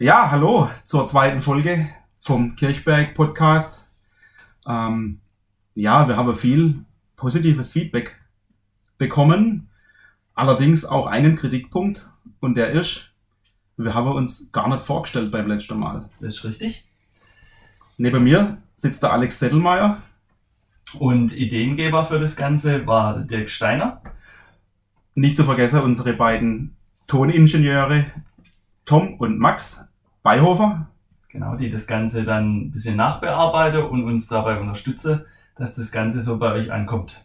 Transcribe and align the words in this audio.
Ja, 0.00 0.30
hallo 0.30 0.70
zur 0.84 1.06
zweiten 1.06 1.42
Folge 1.42 1.90
vom 2.20 2.54
Kirchberg 2.54 3.16
Podcast. 3.16 3.84
Ähm, 4.64 5.18
ja, 5.74 6.06
wir 6.06 6.16
haben 6.16 6.36
viel 6.36 6.84
positives 7.16 7.72
Feedback 7.72 8.16
bekommen, 8.96 9.70
allerdings 10.36 10.84
auch 10.84 11.08
einen 11.08 11.34
Kritikpunkt 11.34 12.08
und 12.38 12.54
der 12.54 12.70
ist, 12.70 13.10
wir 13.76 13.92
haben 13.92 14.12
uns 14.12 14.52
gar 14.52 14.68
nicht 14.68 14.84
vorgestellt 14.84 15.32
beim 15.32 15.48
letzten 15.48 15.80
Mal. 15.80 16.08
Das 16.20 16.36
ist 16.36 16.44
richtig. 16.44 16.84
Neben 17.96 18.22
mir 18.22 18.58
sitzt 18.76 19.02
der 19.02 19.12
Alex 19.12 19.40
Settelmeier. 19.40 20.00
Und 21.00 21.36
Ideengeber 21.36 22.04
für 22.04 22.20
das 22.20 22.36
Ganze 22.36 22.86
war 22.86 23.18
Dirk 23.18 23.50
Steiner. 23.50 24.00
Nicht 25.16 25.36
zu 25.36 25.42
vergessen 25.42 25.80
unsere 25.80 26.12
beiden 26.12 26.76
Toningenieure 27.08 28.06
Tom 28.88 29.14
und 29.14 29.38
Max 29.38 29.87
Beihofer. 30.28 30.86
Genau, 31.30 31.56
die 31.56 31.70
das 31.70 31.86
Ganze 31.86 32.24
dann 32.24 32.66
ein 32.66 32.70
bisschen 32.70 32.96
nachbearbeiten 32.96 33.84
und 33.84 34.04
uns 34.04 34.28
dabei 34.28 34.60
unterstützen, 34.60 35.22
dass 35.56 35.74
das 35.74 35.90
Ganze 35.90 36.20
so 36.20 36.36
bei 36.36 36.52
euch 36.52 36.70
ankommt. 36.70 37.24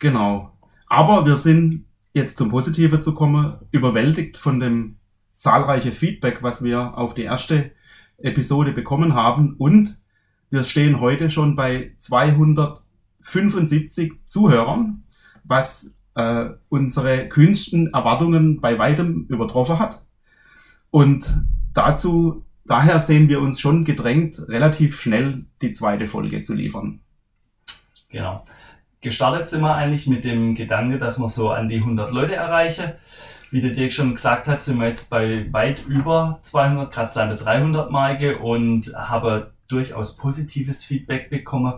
Genau. 0.00 0.50
Aber 0.88 1.24
wir 1.26 1.36
sind 1.36 1.84
jetzt 2.14 2.36
zum 2.36 2.50
Positiven 2.50 3.00
zu 3.00 3.14
kommen, 3.14 3.58
überwältigt 3.70 4.36
von 4.36 4.58
dem 4.58 4.96
zahlreichen 5.36 5.92
Feedback, 5.92 6.42
was 6.42 6.64
wir 6.64 6.98
auf 6.98 7.14
die 7.14 7.22
erste 7.22 7.70
Episode 8.16 8.72
bekommen 8.72 9.14
haben. 9.14 9.54
Und 9.54 9.96
wir 10.50 10.64
stehen 10.64 10.98
heute 10.98 11.30
schon 11.30 11.54
bei 11.54 11.92
275 11.98 14.14
Zuhörern, 14.26 15.04
was 15.44 16.02
äh, 16.16 16.46
unsere 16.68 17.28
kühnsten 17.28 17.94
Erwartungen 17.94 18.60
bei 18.60 18.76
weitem 18.76 19.26
übertroffen 19.28 19.78
hat. 19.78 20.04
Und 20.90 21.32
dazu, 21.78 22.44
daher 22.66 23.00
sehen 23.00 23.28
wir 23.28 23.40
uns 23.40 23.60
schon 23.60 23.84
gedrängt, 23.84 24.48
relativ 24.48 25.00
schnell 25.00 25.44
die 25.62 25.70
zweite 25.70 26.08
Folge 26.08 26.42
zu 26.42 26.54
liefern. 26.54 27.00
Genau. 28.10 28.44
Gestartet 29.00 29.48
sind 29.48 29.60
wir 29.60 29.74
eigentlich 29.74 30.08
mit 30.08 30.24
dem 30.24 30.56
Gedanke, 30.56 30.98
dass 30.98 31.20
wir 31.20 31.28
so 31.28 31.50
an 31.50 31.68
die 31.68 31.76
100 31.76 32.10
Leute 32.10 32.34
erreichen. 32.34 32.92
Wie 33.52 33.62
der 33.62 33.70
Dirk 33.70 33.92
schon 33.92 34.14
gesagt 34.14 34.48
hat, 34.48 34.60
sind 34.60 34.78
wir 34.78 34.88
jetzt 34.88 35.08
bei 35.08 35.46
weit 35.52 35.86
über 35.86 36.40
200, 36.42 36.92
gerade 36.92 37.28
der 37.28 37.36
300 37.36 37.90
Marke 37.90 38.38
und 38.38 38.92
haben 38.94 39.44
durchaus 39.68 40.16
positives 40.16 40.84
Feedback 40.84 41.30
bekommen, 41.30 41.74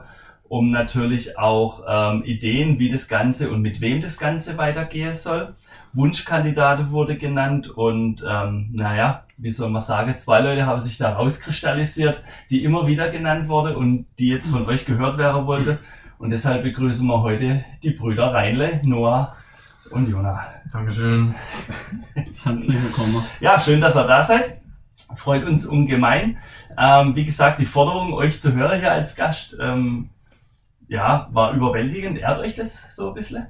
um 0.49 0.71
natürlich 0.71 1.39
auch 1.39 1.85
ähm, 1.87 2.25
Ideen, 2.25 2.79
wie 2.79 2.91
das 2.91 3.07
Ganze 3.07 3.51
und 3.51 3.61
mit 3.61 3.81
wem 3.81 4.01
das 4.01 4.19
Ganze 4.19 4.57
weitergehen 4.57 5.15
soll. 5.15 5.55
Wunschkandidaten 5.93 6.91
wurde 6.91 7.17
genannt 7.17 7.69
und 7.69 8.25
ähm, 8.29 8.71
naja, 8.73 9.25
wie 9.37 9.51
soll 9.51 9.71
man 9.71 9.83
sagen, 9.83 10.19
zwei 10.19 10.41
Leute 10.41 10.67
haben 10.67 10.81
sich 10.81 10.99
da 10.99 11.15
rauskristallisiert, 11.15 12.23
die 12.51 12.63
immer 12.63 12.87
wieder 12.87 13.09
genannt 13.09 13.49
wurde 13.49 13.77
und 13.77 14.07
die 14.19 14.29
jetzt 14.29 14.51
von 14.51 14.67
euch 14.67 14.85
gehört 14.85 15.19
werden 15.19 15.47
wollte. 15.47 15.79
Und 16.19 16.31
deshalb 16.31 16.63
begrüßen 16.63 17.07
wir 17.07 17.23
heute 17.23 17.65
die 17.83 17.91
Brüder 17.91 18.33
Reinle, 18.33 18.81
Noah 18.85 19.37
und 19.91 20.09
Jona. 20.09 20.47
Dankeschön. 20.71 21.35
Herzlich 22.45 22.83
willkommen. 22.83 23.25
Ja, 23.41 23.59
schön, 23.59 23.81
dass 23.81 23.97
ihr 23.97 24.07
da 24.07 24.23
seid. 24.23 24.61
Freut 25.17 25.45
uns 25.45 25.67
ungemein. 25.67 26.39
Ähm, 26.79 27.17
wie 27.17 27.25
gesagt, 27.25 27.59
die 27.59 27.67
Forderung, 27.67 28.13
euch 28.13 28.41
zu 28.41 28.55
hören 28.55 28.79
hier 28.79 28.93
als 28.93 29.17
Gast, 29.17 29.57
ähm, 29.61 30.11
ja, 30.87 31.29
war 31.33 31.55
überwältigend. 31.55 32.19
Ehrt 32.19 32.39
euch 32.39 32.55
das 32.55 32.95
so 32.95 33.09
ein 33.09 33.15
bisschen? 33.15 33.47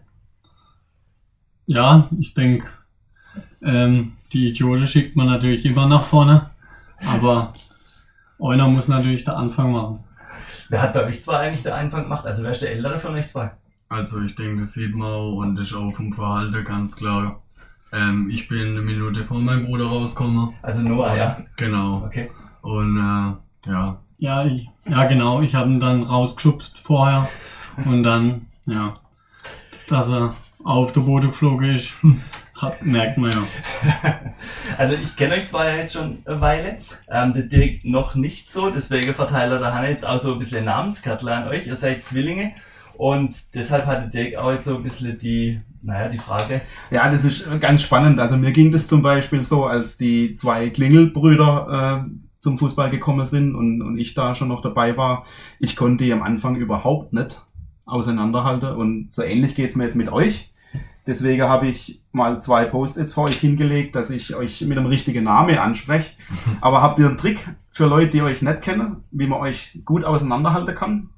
Ja, 1.71 2.09
ich 2.19 2.35
denke, 2.35 2.67
ähm, 3.63 4.15
die 4.33 4.49
Idioten 4.49 4.89
schickt 4.89 5.15
man 5.15 5.29
natürlich 5.29 5.65
immer 5.65 5.87
nach 5.87 6.03
vorne, 6.03 6.51
aber 7.07 7.55
einer 8.41 8.67
muss 8.67 8.89
natürlich 8.89 9.23
der 9.23 9.37
Anfang 9.37 9.71
machen. 9.71 10.01
Wer 10.69 10.83
hat 10.83 10.95
bei 10.95 11.07
euch 11.07 11.23
zwei 11.23 11.37
eigentlich 11.37 11.63
der 11.63 11.77
Anfang 11.77 12.03
gemacht? 12.03 12.27
Also 12.27 12.43
wer 12.43 12.51
ist 12.51 12.63
der 12.63 12.73
Ältere 12.73 12.99
von 12.99 13.15
euch 13.15 13.29
zwei? 13.29 13.53
Also 13.89 14.21
ich 14.21 14.35
denke, 14.35 14.63
das 14.63 14.73
sieht 14.73 14.97
man 14.97 15.13
auch 15.13 15.37
und 15.37 15.61
ist 15.61 15.73
auch 15.73 15.93
vom 15.93 16.13
Verhalten 16.13 16.65
ganz 16.65 16.97
klar. 16.97 17.41
Ähm, 17.93 18.29
ich 18.33 18.49
bin 18.49 18.71
eine 18.71 18.83
Minute 18.83 19.23
vor 19.23 19.39
meinem 19.39 19.67
Bruder 19.67 19.87
rausgekommen. 19.87 20.55
Also 20.63 20.83
Noah, 20.83 21.17
ja. 21.17 21.39
Genau. 21.55 22.03
Okay. 22.05 22.33
Und 22.63 22.97
äh, 22.97 23.71
ja, 23.71 24.01
Ja, 24.19 24.45
ich, 24.45 24.69
ja 24.89 25.05
genau, 25.05 25.41
ich 25.41 25.55
habe 25.55 25.71
ihn 25.71 25.79
dann 25.79 26.03
rausgeschubst 26.03 26.81
vorher 26.81 27.29
und 27.85 28.03
dann, 28.03 28.47
ja, 28.67 28.95
dass 29.89 30.09
er 30.09 30.35
auf 30.65 30.93
der 30.93 31.01
Boden 31.01 31.29
geflogen 31.29 31.75
ist, 31.75 31.93
hat, 32.55 32.83
merkt 32.83 33.19
man 33.19 33.31
ja. 33.31 33.43
Also 34.79 34.97
ich 35.03 35.17
kenne 35.17 35.35
euch 35.35 35.49
zwar 35.49 35.69
ja 35.69 35.77
jetzt 35.77 35.95
schon 35.95 36.19
eine 36.25 36.41
Weile, 36.41 36.79
ähm, 37.09 37.35
der 37.35 37.45
Dirk 37.45 37.85
noch 37.85 38.15
nicht 38.15 38.51
so, 38.51 38.71
deswegen 38.71 39.15
verteilt 39.15 39.53
er 39.53 39.59
der 39.59 39.75
Hanne 39.75 39.91
jetzt 39.91 40.07
auch 40.07 40.19
so 40.19 40.35
ein 40.35 40.39
bisschen 40.39 40.65
Namenskärtler 40.65 41.37
an 41.37 41.49
euch. 41.49 41.67
Ihr 41.67 41.77
seid 41.77 42.05
Zwillinge 42.05 42.53
und 42.95 43.55
deshalb 43.55 43.87
hatte 43.87 44.11
Dirk 44.11 44.37
auch 44.37 44.53
jetzt 44.53 44.67
so 44.67 44.77
ein 44.77 44.83
bisschen 44.83 45.19
die, 45.19 45.61
naja, 45.83 46.09
die 46.09 46.19
Frage, 46.19 46.61
Ja, 46.91 47.11
das 47.11 47.25
ist 47.25 47.49
ganz 47.61 47.83
spannend. 47.83 48.21
Also 48.21 48.37
mir 48.37 48.53
ging 48.53 48.73
das 48.73 48.89
zum 48.89 49.03
Beispiel 49.03 49.43
so, 49.45 49.65
als 49.65 49.97
die 49.97 50.35
zwei 50.35 50.69
Klingelbrüder 50.69 52.05
äh, 52.07 52.11
zum 52.41 52.59
Fußball 52.59 52.91
gekommen 52.91 53.27
sind 53.27 53.55
und, 53.55 53.83
und 53.83 53.99
ich 53.99 54.15
da 54.15 54.35
schon 54.35 54.49
noch 54.49 54.63
dabei 54.63 54.97
war. 54.97 55.25
Ich 55.59 55.77
konnte 55.77 56.05
die 56.05 56.13
am 56.13 56.23
Anfang 56.23 56.57
überhaupt 56.57 57.13
nicht 57.13 57.43
auseinanderhalten 57.87 58.73
und 58.73 59.13
so 59.13 59.23
ähnlich 59.23 59.55
geht's 59.55 59.77
mir 59.77 59.85
jetzt 59.85 59.97
mit 59.97 60.11
euch. 60.11 60.50
Deswegen 61.11 61.43
habe 61.43 61.67
ich 61.67 62.01
mal 62.13 62.41
zwei 62.41 62.67
Post-its 62.67 63.13
vor 63.13 63.25
euch 63.25 63.41
hingelegt, 63.41 63.97
dass 63.97 64.11
ich 64.11 64.37
euch 64.37 64.61
mit 64.61 64.79
dem 64.79 64.87
richtigen 64.87 65.25
Namen 65.25 65.59
anspreche. 65.59 66.11
Aber 66.61 66.83
habt 66.83 67.01
ihr 67.01 67.09
einen 67.09 67.17
Trick 67.17 67.49
für 67.73 67.87
Leute, 67.87 68.11
die 68.11 68.23
euch 68.23 68.43
nicht 68.43 68.63
kennen, 68.63 69.03
wie 69.11 69.27
man 69.27 69.41
euch 69.41 69.81
gut 69.85 70.05
auseinanderhalten 70.05 70.77
kann? 70.77 71.11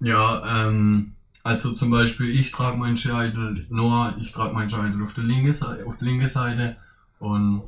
ja, 0.00 0.66
ähm, 0.66 1.12
also 1.42 1.72
zum 1.72 1.90
Beispiel 1.90 2.30
ich 2.30 2.52
trage 2.52 2.78
meinen 2.78 2.96
Scheitel, 2.96 3.66
Noah, 3.68 4.14
ich 4.18 4.32
trage 4.32 4.54
meinen 4.54 4.70
Scheitel 4.70 5.02
auf 5.02 5.12
der 5.12 5.24
linken 5.24 5.52
Seite, 5.52 5.84
auf 5.86 5.98
der 5.98 6.08
linken 6.08 6.26
Seite 6.26 6.76
und 7.18 7.64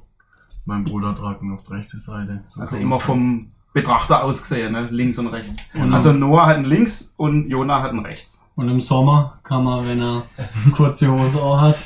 mein 0.65 0.85
Bruder 0.85 1.15
tragt 1.15 1.43
ihn 1.43 1.53
auf 1.53 1.65
der 1.65 1.77
rechten 1.77 1.99
Seite. 1.99 2.43
So 2.49 2.63
Also 2.63 2.79
immer 2.79 3.01
vom 3.01 3.53
Betrachter 3.73 4.25
aus 4.25 4.43
gesehen, 4.43 4.73
ne? 4.73 4.89
links 4.91 5.19
und 5.19 5.29
rechts. 5.29 5.59
Und- 5.75 5.95
Also 5.95 6.13
Noah 6.13 6.47
hat 6.47 6.57
einen 6.57 6.65
links 6.65 7.15
und 7.17 7.49
Jona 7.49 7.83
hat 7.83 7.91
einen 7.91 8.05
rechts. 8.05 8.51
Und 8.57 8.69
im 8.69 8.81
Sommer 8.81 9.39
kann 9.45 9.63
man, 9.65 9.87
wenn 9.87 10.01
er 10.03 10.23
kurze 10.75 11.11
Hose 11.11 11.41
auch 11.41 11.61
hat, 11.61 11.77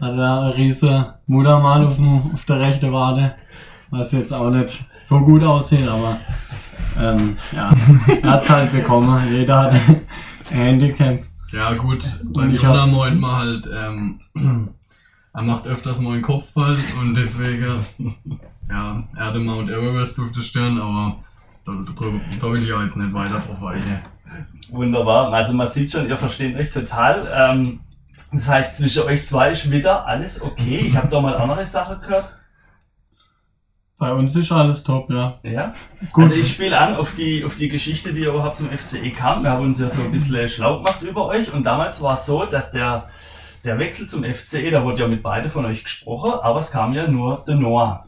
hat 0.00 0.14
er 0.16 0.40
eine 0.42 0.56
riese 0.56 1.14
Muttermal 1.26 1.86
auf, 1.86 1.96
dem, 1.96 2.30
auf 2.34 2.44
der 2.44 2.60
rechten 2.60 2.92
Wade, 2.92 3.34
was 3.90 4.12
jetzt 4.12 4.32
auch 4.32 4.50
nicht 4.50 4.84
so 5.00 5.20
gut 5.20 5.42
aussieht, 5.42 5.88
aber 5.88 6.18
ähm, 6.98 7.36
ja, 7.52 7.72
er 8.22 8.30
hat's 8.32 8.50
halt 8.50 8.70
bekommen. 8.72 9.20
Jeder 9.32 9.62
hat 9.62 9.74
ein 9.74 10.00
Handicap. 10.50 11.20
Ja 11.52 11.72
gut, 11.74 12.04
beim 12.24 12.54
ich 12.54 12.62
Jona 12.62 12.82
hab's- 12.82 12.92
meint 12.92 13.20
man 13.20 13.36
halt, 13.36 13.70
ähm, 13.74 14.20
er 15.32 15.42
macht 15.42 15.66
öfters 15.66 16.00
mal 16.00 16.12
einen 16.12 16.22
Kopfball 16.22 16.76
und 17.00 17.14
deswegen, 17.16 17.64
ja, 18.68 19.02
er 19.16 19.26
hat 19.26 19.34
den 19.34 19.46
Mount 19.46 19.70
Everest 19.70 20.20
auf 20.20 20.30
der 20.32 20.42
Stirn, 20.42 20.80
aber 20.80 21.16
da, 21.64 21.72
da, 22.40 22.52
will 22.52 22.62
ich 22.62 22.68
ja 22.68 22.82
jetzt 22.82 22.96
nicht 22.96 23.12
weiter 23.12 23.40
drauf 23.40 23.62
eingehen. 23.62 24.00
wunderbar. 24.70 25.32
Also 25.32 25.52
man 25.52 25.68
sieht 25.68 25.90
schon, 25.90 26.08
ihr 26.08 26.16
versteht 26.16 26.56
euch 26.56 26.70
total. 26.70 27.28
Ähm, 27.32 27.80
das 28.32 28.48
heißt, 28.48 28.76
zwischen 28.76 29.04
euch 29.04 29.26
zwei 29.26 29.50
ist 29.50 29.70
wieder 29.70 30.06
alles 30.06 30.40
okay. 30.42 30.78
Ich 30.78 30.96
habe 30.96 31.08
da 31.08 31.20
mal 31.20 31.36
andere 31.36 31.64
Sachen 31.64 32.00
gehört. 32.00 32.36
Bei 34.00 34.14
uns 34.14 34.34
ist 34.34 34.50
alles 34.50 34.82
top, 34.82 35.10
ja. 35.10 35.38
Ja. 35.42 35.74
Gut. 36.12 36.24
Also 36.24 36.36
ich 36.36 36.50
spiele 36.50 36.78
an 36.78 36.96
auf 36.96 37.14
die, 37.16 37.44
auf 37.44 37.56
die 37.56 37.68
Geschichte, 37.68 38.14
wie 38.14 38.20
ihr 38.20 38.30
überhaupt 38.30 38.56
zum 38.56 38.70
FCE 38.70 39.10
kam. 39.10 39.42
Wir 39.42 39.50
haben 39.50 39.66
uns 39.66 39.78
ja 39.78 39.90
so 39.90 40.02
ein 40.02 40.10
bisschen 40.10 40.48
schlau 40.48 40.78
gemacht 40.78 41.02
über 41.02 41.26
euch 41.26 41.52
und 41.52 41.64
damals 41.64 42.00
war 42.00 42.14
es 42.14 42.24
so, 42.24 42.46
dass 42.46 42.72
der, 42.72 43.10
der 43.62 43.78
Wechsel 43.78 44.08
zum 44.08 44.24
FCE, 44.24 44.70
da 44.70 44.84
wurde 44.84 45.02
ja 45.02 45.06
mit 45.06 45.22
beide 45.22 45.50
von 45.50 45.66
euch 45.66 45.84
gesprochen, 45.84 46.32
aber 46.40 46.60
es 46.60 46.70
kam 46.70 46.94
ja 46.94 47.08
nur 47.08 47.44
der 47.46 47.56
Noah. 47.56 48.06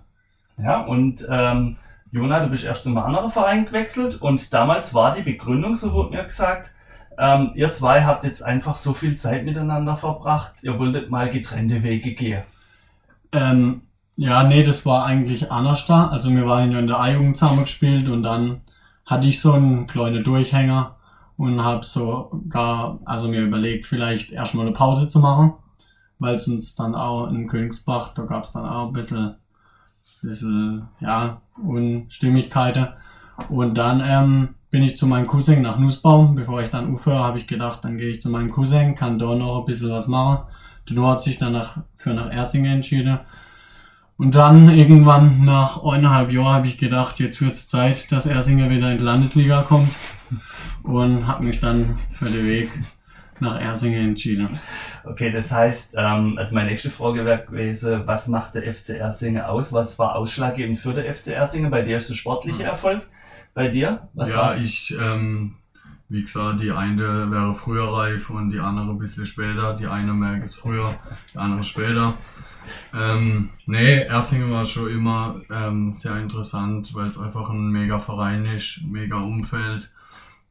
Ja, 0.57 0.81
und 0.81 1.27
ähm, 1.29 1.76
Jona, 2.12 2.41
du 2.41 2.50
bist 2.50 2.64
erst 2.64 2.85
zu 2.85 2.91
einem 2.91 2.99
anderen 2.99 3.31
Verein 3.31 3.64
gewechselt 3.64 4.20
und 4.20 4.53
damals 4.53 4.93
war 4.93 5.14
die 5.14 5.23
Begründung, 5.23 5.75
so 5.75 5.93
wurde 5.93 6.14
mir 6.14 6.25
gesagt, 6.25 6.75
ähm, 7.19 7.53
ihr 7.55 7.73
zwei 7.73 8.05
habt 8.05 8.25
jetzt 8.25 8.43
einfach 8.43 8.76
so 8.76 8.93
viel 8.93 9.17
Zeit 9.17 9.44
miteinander 9.47 9.97
verbracht, 9.97 10.55
ihr 10.61 10.79
wolltet 10.79 11.11
mal 11.11 11.31
getrennte 11.31 11.82
Wege 11.82 12.12
gehen. 12.12 12.43
Ähm, 13.32 13.82
ja, 14.17 14.43
nee, 14.44 14.62
das 14.62 14.85
war 14.85 15.06
eigentlich 15.06 15.50
anders 15.50 15.87
da. 15.87 16.09
Also 16.09 16.31
wir 16.31 16.47
waren 16.47 16.70
ja 16.70 16.81
in 16.81 16.87
der 16.87 17.00
A-Jugend 17.00 17.37
zusammen 17.38 17.64
gespielt 17.64 18.09
und 18.09 18.23
dann 18.23 18.61
hatte 19.06 19.26
ich 19.26 19.41
so 19.41 19.53
einen 19.55 19.87
kleinen 19.87 20.23
Durchhänger 20.23 20.97
und 21.38 21.64
habe 21.64 21.85
so 21.85 22.43
gar, 22.50 22.99
also 23.06 23.29
mir 23.29 23.41
überlegt, 23.41 23.87
vielleicht 23.87 24.32
erstmal 24.32 24.67
eine 24.67 24.75
Pause 24.75 25.09
zu 25.09 25.19
machen, 25.19 25.55
weil 26.19 26.37
es 26.37 26.47
uns 26.47 26.76
dann 26.76 26.94
auch 26.94 27.29
in 27.29 27.49
Königsbach, 27.49 28.12
da 28.14 28.25
gab 28.25 28.44
es 28.44 28.53
dann 28.53 28.67
auch 28.67 28.88
ein 28.88 28.93
bisschen, 28.93 29.37
bisschen 30.22 30.88
ja, 31.00 31.40
Unstimmigkeiten. 31.62 32.88
Und 33.49 33.76
dann 33.76 34.02
ähm, 34.04 34.49
bin 34.70 34.82
ich 34.82 34.96
zu 34.96 35.06
meinem 35.06 35.26
Cousin 35.26 35.62
nach 35.62 35.78
Nussbaum. 35.78 36.34
Bevor 36.34 36.62
ich 36.62 36.70
dann 36.70 36.93
aufhöre, 36.93 37.22
habe 37.22 37.38
ich 37.38 37.46
gedacht, 37.46 37.84
dann 37.84 37.99
gehe 37.99 38.08
ich 38.08 38.22
zu 38.22 38.31
meinem 38.31 38.50
Cousin, 38.50 38.94
kann 38.94 39.19
da 39.19 39.34
noch 39.34 39.60
ein 39.60 39.66
bisschen 39.66 39.90
was 39.90 40.08
machen. 40.08 40.44
Noah 40.90 41.12
hat 41.12 41.22
sich 41.22 41.38
dann 41.38 41.52
nach, 41.52 41.78
für 41.96 42.12
nach 42.12 42.31
Ersingen 42.31 42.72
entschieden. 42.72 43.20
Und 44.16 44.34
dann 44.34 44.69
irgendwann 44.69 45.44
nach 45.44 45.82
eineinhalb 45.82 46.31
Jahren 46.31 46.54
habe 46.54 46.66
ich 46.66 46.78
gedacht, 46.78 47.19
jetzt 47.19 47.40
wird's 47.40 47.69
Zeit, 47.69 48.12
dass 48.12 48.26
Ersinger 48.26 48.70
wieder 48.70 48.93
in 48.93 48.99
die 48.99 49.04
Landesliga 49.04 49.62
kommt. 49.62 49.90
Und 50.82 51.26
habe 51.26 51.44
mich 51.44 51.60
dann 51.60 51.99
für 52.12 52.26
den 52.26 52.44
Weg 52.46 52.70
nach 53.40 53.61
Ersingen 53.61 54.08
entschieden. 54.11 54.58
Okay, 55.05 55.32
das 55.32 55.50
heißt, 55.50 55.94
ähm, 55.96 56.38
also 56.38 56.55
meine 56.55 56.70
nächste 56.70 56.90
Frage 56.90 57.25
wäre 57.25 57.44
gewesen, 57.44 58.02
was 58.06 58.29
macht 58.29 58.55
der 58.55 58.73
FC 58.73 58.90
Ersingen 58.90 59.43
aus? 59.43 59.73
Was 59.73 59.99
war 59.99 60.17
ausschlaggebend 60.17 60.79
für 60.79 60.94
der 60.94 61.12
FC 61.12 61.29
Ersingen? 61.29 61.70
Bei 61.70 61.82
dir 61.82 61.99
ist 61.99 62.11
der 62.11 62.14
sportliche 62.14 62.64
Erfolg. 62.64 63.02
Bei 63.55 63.69
dir? 63.69 64.08
Was 64.14 64.31
ja, 64.31 64.37
war's? 64.37 64.62
ich, 64.62 64.96
ähm, 64.99 65.56
wie 66.08 66.23
gesagt, 66.23 66.61
die 66.61 66.70
eine 66.70 67.31
wäre 67.31 67.55
früher 67.55 67.93
reif 67.93 68.31
und 68.31 68.50
die 68.50 68.61
andere 68.61 68.90
ein 68.90 68.99
bisschen 68.99 69.26
später. 69.26 69.75
Die 69.75 69.87
eine 69.87 70.14
merkt 70.14 70.44
es 70.44 70.55
früher, 70.55 70.94
die 71.32 71.38
andere 71.38 71.64
später. 71.64 72.14
Ähm, 72.94 73.50
nee, 73.67 74.02
Ersingen 74.02 74.50
war 74.50 74.64
schon 74.64 74.90
immer 74.90 75.40
ähm, 75.50 75.94
sehr 75.94 76.17
interessant, 76.19 76.94
weil 76.94 77.08
es 77.08 77.19
einfach 77.19 77.50
ein 77.50 77.69
mega 77.69 77.99
Verein 77.99 78.46
ist, 78.46 78.81
mega 78.85 79.17
Umfeld, 79.17 79.90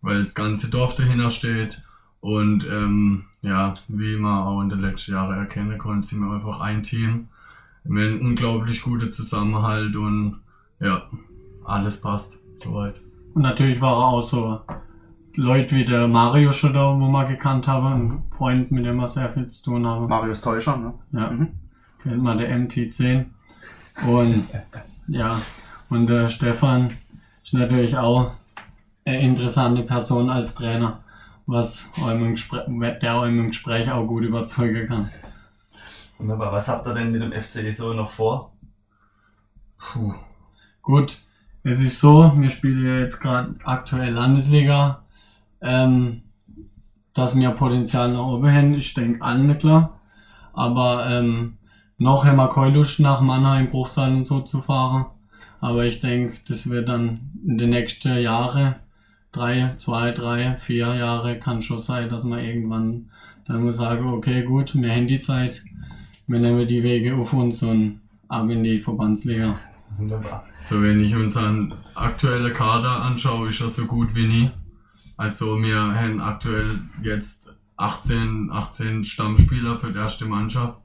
weil 0.01 0.21
das 0.21 0.35
ganze 0.35 0.69
Dorf 0.69 0.95
dahinter 0.95 1.29
steht. 1.29 1.81
Und 2.21 2.65
ähm, 2.71 3.25
ja, 3.41 3.73
wie 3.87 4.15
man 4.17 4.43
auch 4.43 4.61
in 4.61 4.69
den 4.69 4.79
letzten 4.81 5.11
Jahren 5.13 5.37
erkennen 5.37 5.77
konnte, 5.77 6.07
sind 6.07 6.19
wir 6.21 6.31
einfach 6.33 6.59
ein 6.61 6.83
Team. 6.83 7.27
Wir 7.83 8.03
haben 8.03 8.11
einen 8.13 8.21
unglaublich 8.21 8.83
guten 8.83 9.11
Zusammenhalt 9.11 9.95
und 9.95 10.37
ja, 10.79 11.03
alles 11.65 11.99
passt 11.99 12.39
soweit. 12.63 12.95
Und 13.33 13.41
natürlich 13.41 13.81
war 13.81 13.93
er 13.93 14.07
auch 14.07 14.29
so 14.29 14.61
Leute 15.35 15.75
wie 15.75 15.85
der 15.85 16.07
Mario 16.07 16.51
schon 16.51 16.73
da, 16.73 16.93
wo 16.99 17.07
man 17.09 17.27
gekannt 17.27 17.67
habe, 17.67 17.87
ein 17.87 18.23
Freund, 18.29 18.71
mit 18.71 18.85
dem 18.85 18.97
wir 18.97 19.07
sehr 19.07 19.29
viel 19.29 19.49
zu 19.49 19.63
tun 19.63 19.87
haben. 19.87 20.07
Marius 20.07 20.41
Täuscher, 20.41 20.77
ne? 20.77 20.93
Ja, 21.13 21.31
Mhm. 21.31 21.47
kennt 22.03 22.23
man 22.23 22.37
der 22.37 22.51
MT10. 22.55 23.25
Und 24.05 24.45
ja, 25.07 25.39
und 25.89 26.07
der 26.07 26.29
Stefan 26.29 26.91
ist 27.43 27.53
natürlich 27.53 27.97
auch 27.97 28.31
eine 29.05 29.21
interessante 29.21 29.83
Person 29.83 30.29
als 30.29 30.53
Trainer, 30.53 30.99
was 31.45 31.89
einem 32.05 32.35
der 33.01 33.21
einem 33.21 33.39
im 33.39 33.47
Gespräch 33.47 33.91
auch 33.91 34.05
gut 34.05 34.23
überzeugen 34.23 34.87
kann. 34.87 35.11
Wunderbar. 36.17 36.51
Was 36.51 36.67
habt 36.67 36.85
ihr 36.87 36.93
denn 36.93 37.11
mit 37.11 37.21
dem 37.21 37.31
FC 37.31 37.73
so 37.73 37.93
noch 37.93 38.11
vor? 38.11 38.53
Puh. 39.77 40.13
Gut, 40.83 41.19
es 41.63 41.79
ist 41.79 41.99
so, 41.99 42.33
wir 42.35 42.49
spielen 42.49 42.85
ja 42.85 42.99
jetzt 42.99 43.19
gerade 43.19 43.55
aktuell 43.63 44.13
Landesliga, 44.13 45.03
ähm, 45.61 46.23
dass 47.13 47.37
wir 47.37 47.51
Potenzial 47.51 48.11
nach 48.11 48.25
oben 48.25 48.51
haben, 48.51 48.73
ich 48.73 48.93
denke 48.93 49.21
allen 49.21 49.57
klar. 49.57 49.99
Aber 50.53 51.07
ähm, 51.09 51.57
noch 51.97 52.25
haben 52.25 52.37
wir 52.37 52.49
keine 52.49 52.75
Lust 52.75 52.99
nach 52.99 53.21
Mannheim, 53.21 53.69
Bruchsal 53.69 54.11
und 54.11 54.25
so 54.25 54.41
zu 54.41 54.61
fahren. 54.61 55.05
Aber 55.59 55.85
ich 55.85 55.99
denke, 55.99 56.37
das 56.47 56.69
wird 56.69 56.89
dann 56.89 57.31
in 57.45 57.59
den 57.59 57.69
nächsten 57.69 58.17
Jahren, 58.19 58.75
drei, 59.31 59.75
zwei, 59.77 60.11
drei, 60.11 60.57
vier 60.59 60.93
Jahre, 60.95 61.39
kann 61.39 61.61
schon 61.61 61.79
sein, 61.79 62.09
dass 62.09 62.23
man 62.23 62.39
irgendwann 62.39 63.07
dann 63.45 63.63
muss 63.63 63.77
sagen, 63.77 64.07
okay, 64.07 64.43
gut, 64.43 64.75
wir 64.75 64.91
haben 64.91 65.07
die 65.07 65.19
Zeit, 65.19 65.63
wir 66.27 66.39
nehmen 66.39 66.67
die 66.67 66.83
Wege 66.83 67.15
auf 67.15 67.33
uns 67.33 67.63
und 67.63 67.99
ab 68.27 68.49
in 68.49 68.63
die 68.63 68.79
Verbandsliga. 68.79 69.57
Wunderbar. 69.97 70.45
So, 70.61 70.81
wenn 70.81 71.03
ich 71.03 71.15
unseren 71.15 71.73
aktuellen 71.95 72.53
Kader 72.53 73.01
anschaue, 73.01 73.49
ist 73.49 73.61
er 73.61 73.69
so 73.69 73.85
gut 73.85 74.15
wie 74.15 74.27
nie. 74.27 74.51
Also, 75.17 75.61
wir 75.61 75.75
haben 75.75 76.21
aktuell 76.21 76.79
jetzt 77.03 77.49
18, 77.77 78.49
18 78.51 79.03
Stammspieler 79.03 79.77
für 79.77 79.91
die 79.91 79.99
erste 79.99 80.25
Mannschaft. 80.25 80.79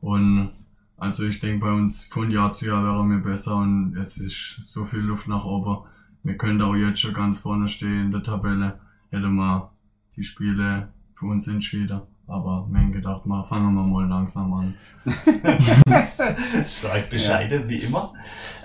Und 0.00 0.50
also, 0.96 1.24
ich 1.24 1.40
denke, 1.40 1.66
bei 1.66 1.72
uns 1.72 2.04
von 2.04 2.30
Jahr 2.30 2.52
zu 2.52 2.66
Jahr 2.66 2.82
wären 2.82 3.10
wir 3.10 3.18
besser 3.18 3.56
und 3.56 3.96
es 3.96 4.16
ist 4.16 4.60
so 4.62 4.84
viel 4.84 5.00
Luft 5.00 5.28
nach 5.28 5.44
oben. 5.44 5.84
Wir 6.26 6.36
können 6.36 6.60
auch 6.60 6.74
jetzt 6.74 7.00
schon 7.00 7.14
ganz 7.14 7.38
vorne 7.38 7.68
stehen 7.68 8.06
in 8.06 8.10
der 8.10 8.20
Tabelle. 8.20 8.80
Hätte 9.10 9.28
mal 9.28 9.70
die 10.16 10.24
Spiele 10.24 10.88
für 11.12 11.26
uns 11.26 11.46
entschieden. 11.46 12.00
Aber 12.26 12.66
wir 12.68 12.80
haben 12.80 12.90
gedacht, 12.90 13.26
mal 13.26 13.44
fangen 13.44 13.72
wir 13.74 13.84
mal 13.84 14.08
langsam 14.08 14.52
an. 14.52 14.74
Stark 16.68 17.10
bescheiden, 17.10 17.68
wie 17.68 17.76
immer. 17.76 18.12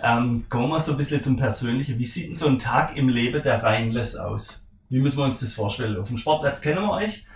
Ähm, 0.02 0.46
kommen 0.50 0.64
wir 0.64 0.70
mal 0.70 0.82
so 0.82 0.94
ein 0.94 0.98
bisschen 0.98 1.22
zum 1.22 1.38
Persönlichen. 1.38 2.00
Wie 2.00 2.06
sieht 2.06 2.30
denn 2.30 2.36
so 2.36 2.48
ein 2.48 2.58
Tag 2.58 2.98
im 2.98 3.08
Leben 3.10 3.44
der 3.44 3.62
Rheinles 3.62 4.16
aus? 4.16 4.68
Wie 4.90 5.00
müssen 5.00 5.20
wir 5.20 5.26
uns 5.26 5.40
das 5.40 5.54
vorstellen? 5.54 5.98
Auf 5.98 6.08
dem 6.08 6.18
Sportplatz 6.18 6.62
kennen 6.62 6.82
wir 6.82 6.94
euch. 6.94 7.28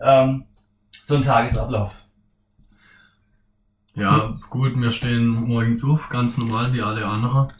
Ähm, 0.00 0.46
so 0.90 1.16
ein 1.16 1.22
Tagesablauf. 1.22 1.92
Ja, 3.92 4.38
gut, 4.48 4.80
wir 4.80 4.90
stehen 4.90 5.26
morgens 5.26 5.84
auf, 5.84 6.08
ganz 6.08 6.38
normal 6.38 6.72
wie 6.72 6.80
alle 6.80 7.04
anderen. 7.04 7.52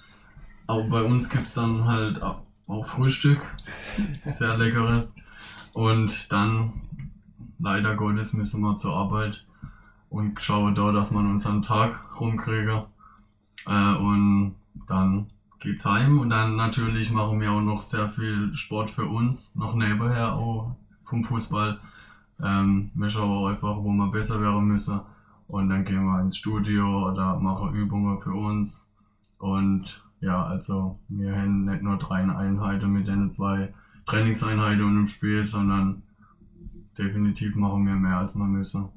Aber 0.66 0.84
bei 0.84 1.02
uns 1.02 1.28
gibt's 1.28 1.54
dann 1.54 1.84
halt 1.84 2.22
auch 2.22 2.86
Frühstück, 2.86 3.40
sehr 4.26 4.56
leckeres. 4.56 5.16
Und 5.72 6.32
dann, 6.32 6.82
leider 7.58 7.94
Gottes, 7.96 8.32
müssen 8.32 8.62
wir 8.62 8.76
zur 8.76 8.94
Arbeit 8.94 9.44
und 10.08 10.40
schauen 10.42 10.74
da, 10.74 10.92
dass 10.92 11.10
man 11.10 11.26
unseren 11.26 11.62
Tag 11.62 12.18
rumkriegen. 12.18 12.82
Äh, 13.66 13.94
und 13.96 14.54
dann 14.86 15.26
geht's 15.60 15.84
heim 15.84 16.20
und 16.20 16.30
dann 16.30 16.56
natürlich 16.56 17.10
machen 17.10 17.40
wir 17.40 17.50
auch 17.50 17.62
noch 17.62 17.82
sehr 17.82 18.08
viel 18.08 18.54
Sport 18.54 18.90
für 18.90 19.06
uns, 19.06 19.54
noch 19.54 19.74
nebenher 19.74 20.34
auch 20.34 20.76
vom 21.04 21.24
Fußball. 21.24 21.80
Ähm, 22.42 22.90
wir 22.94 23.08
schauen 23.08 23.50
einfach, 23.50 23.76
wo 23.76 23.90
wir 23.90 24.10
besser 24.10 24.40
werden 24.40 24.66
müssen. 24.66 25.00
Und 25.48 25.68
dann 25.68 25.84
gehen 25.84 26.04
wir 26.04 26.20
ins 26.20 26.36
Studio 26.36 27.10
oder 27.10 27.38
machen 27.38 27.74
Übungen 27.74 28.18
für 28.18 28.32
uns. 28.32 28.88
Und 29.38 30.02
ja, 30.20 30.42
also 30.42 30.98
wir 31.08 31.36
haben 31.36 31.64
nicht 31.64 31.82
nur 31.82 31.98
drei 31.98 32.22
Einheiten 32.22 32.90
mit 32.90 33.06
den 33.06 33.30
zwei 33.30 33.72
Trainingseinheiten 34.06 34.84
und 34.84 34.96
im 35.00 35.06
Spiel, 35.06 35.44
sondern 35.44 36.02
definitiv 36.98 37.56
machen 37.56 37.86
wir 37.86 37.94
mehr 37.94 38.18
als 38.18 38.34
wir 38.34 38.44
müssen. 38.44 38.88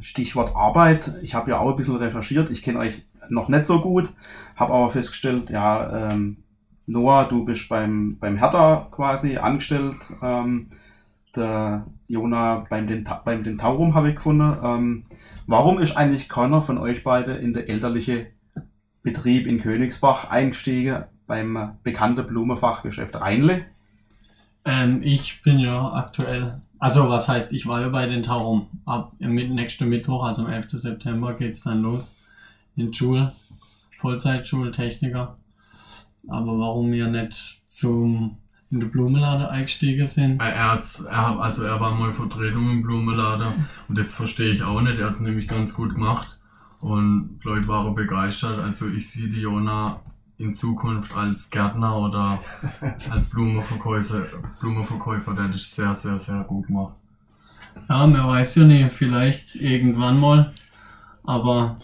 Stichwort 0.00 0.56
Arbeit. 0.56 1.18
Ich 1.22 1.34
habe 1.34 1.50
ja 1.50 1.58
auch 1.58 1.70
ein 1.70 1.76
bisschen 1.76 1.96
recherchiert. 1.96 2.50
Ich 2.50 2.62
kenne 2.62 2.78
euch 2.78 3.02
noch 3.28 3.48
nicht 3.48 3.66
so 3.66 3.80
gut, 3.80 4.08
habe 4.56 4.72
aber 4.72 4.90
festgestellt, 4.90 5.50
ja, 5.50 6.10
ähm, 6.10 6.38
Noah, 6.86 7.28
du 7.28 7.44
bist 7.44 7.68
beim, 7.68 8.18
beim 8.18 8.36
Hertha 8.36 8.88
quasi 8.90 9.36
angestellt. 9.36 9.96
Ähm, 10.20 10.68
der 11.36 11.86
Jona 12.08 12.66
beim, 12.68 12.86
Denta 12.86 13.22
beim 13.24 13.42
Dentaurum 13.42 13.94
habe 13.94 14.10
ich 14.10 14.16
gefunden. 14.16 14.56
Ähm, 14.62 15.04
warum 15.46 15.78
ist 15.78 15.96
eigentlich 15.96 16.28
keiner 16.28 16.60
von 16.60 16.78
euch 16.78 17.04
beide 17.04 17.32
in 17.34 17.54
der 17.54 17.68
elterliche 17.68 18.31
Betrieb 19.02 19.46
in 19.46 19.60
Königsbach 19.60 20.30
eingestiegen 20.30 21.04
beim 21.26 21.72
bekannten 21.82 22.26
Blumenfachgeschäft 22.26 23.14
Rheinle? 23.16 23.64
Ähm, 24.64 25.00
ich 25.02 25.42
bin 25.42 25.58
ja 25.58 25.92
aktuell, 25.92 26.60
also 26.78 27.08
was 27.08 27.28
heißt, 27.28 27.52
ich 27.52 27.66
war 27.66 27.80
ja 27.80 27.88
bei 27.88 28.06
den 28.06 28.22
Taurum. 28.22 28.68
Ab 28.84 29.12
mit 29.18 29.50
nächsten 29.50 29.88
Mittwoch, 29.88 30.24
also 30.24 30.44
am 30.44 30.52
11. 30.52 30.70
September, 30.72 31.34
geht's 31.34 31.62
dann 31.62 31.82
los 31.82 32.14
in 32.76 32.94
Schule, 32.94 33.32
Vollzeitschultechniker. 33.98 35.36
Aber 36.28 36.58
warum 36.58 36.92
wir 36.92 37.08
nicht 37.08 37.34
zum 37.68 38.36
in 38.70 38.80
der 38.80 38.86
Blumenlade 38.86 39.50
eingestiegen 39.50 40.06
sind? 40.06 40.40
Er, 40.40 40.48
er, 40.48 40.70
hat's- 40.72 41.00
er, 41.04 41.28
hat- 41.30 41.38
also 41.40 41.64
er 41.64 41.78
war 41.80 41.94
mal 41.94 42.12
Vertretung 42.12 42.70
im 42.70 42.82
Blumenladen 42.82 43.68
und 43.88 43.98
das 43.98 44.14
verstehe 44.14 44.52
ich 44.52 44.62
auch 44.62 44.80
nicht. 44.80 44.98
Er 44.98 45.06
hat 45.06 45.14
es 45.14 45.20
nämlich 45.20 45.46
ganz 45.48 45.74
gut 45.74 45.94
gemacht 45.94 46.38
und 46.82 47.38
die 47.42 47.48
Leute 47.48 47.68
waren 47.68 47.94
begeistert. 47.94 48.58
Also 48.58 48.88
ich 48.88 49.08
sehe 49.08 49.28
die 49.28 49.40
Jona 49.40 50.00
in 50.36 50.54
Zukunft 50.54 51.14
als 51.14 51.48
Gärtner 51.48 51.96
oder 51.96 52.40
als 53.10 53.30
Blumenverkäufer, 53.30 54.26
Blumenverkäufer, 54.60 55.32
der 55.34 55.48
das 55.48 55.74
sehr, 55.74 55.94
sehr, 55.94 56.18
sehr 56.18 56.42
gut 56.42 56.68
macht. 56.68 56.94
Ja, 57.88 58.06
man 58.06 58.26
weiß 58.26 58.56
ja 58.56 58.64
nicht, 58.64 58.92
vielleicht 58.92 59.54
irgendwann 59.54 60.18
mal. 60.18 60.52
Aber 61.22 61.76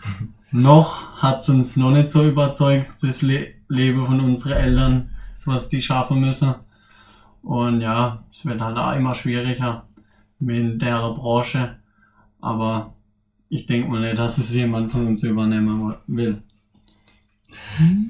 noch 0.50 1.22
hat's 1.22 1.50
uns 1.50 1.76
noch 1.76 1.90
nicht 1.90 2.10
so 2.10 2.26
überzeugt, 2.26 2.90
das 3.02 3.22
Le 3.22 3.48
Leben 3.68 4.06
von 4.06 4.20
unseren 4.20 4.52
Eltern, 4.52 5.10
das, 5.32 5.46
was 5.46 5.68
die 5.68 5.82
schaffen 5.82 6.20
müssen. 6.20 6.54
Und 7.42 7.80
ja, 7.82 8.24
es 8.30 8.44
wird 8.44 8.60
halt 8.60 8.78
auch 8.78 8.94
immer 8.94 9.14
schwieriger 9.14 9.84
mit 10.38 10.80
der 10.80 11.10
Branche. 11.10 11.76
Aber 12.40 12.95
ich 13.48 13.66
denke 13.66 13.88
mal 13.88 14.00
nicht, 14.00 14.18
dass 14.18 14.38
es 14.38 14.52
jemand 14.54 14.92
von 14.92 15.06
uns 15.06 15.22
übernehmen 15.22 15.94
will. 16.06 16.42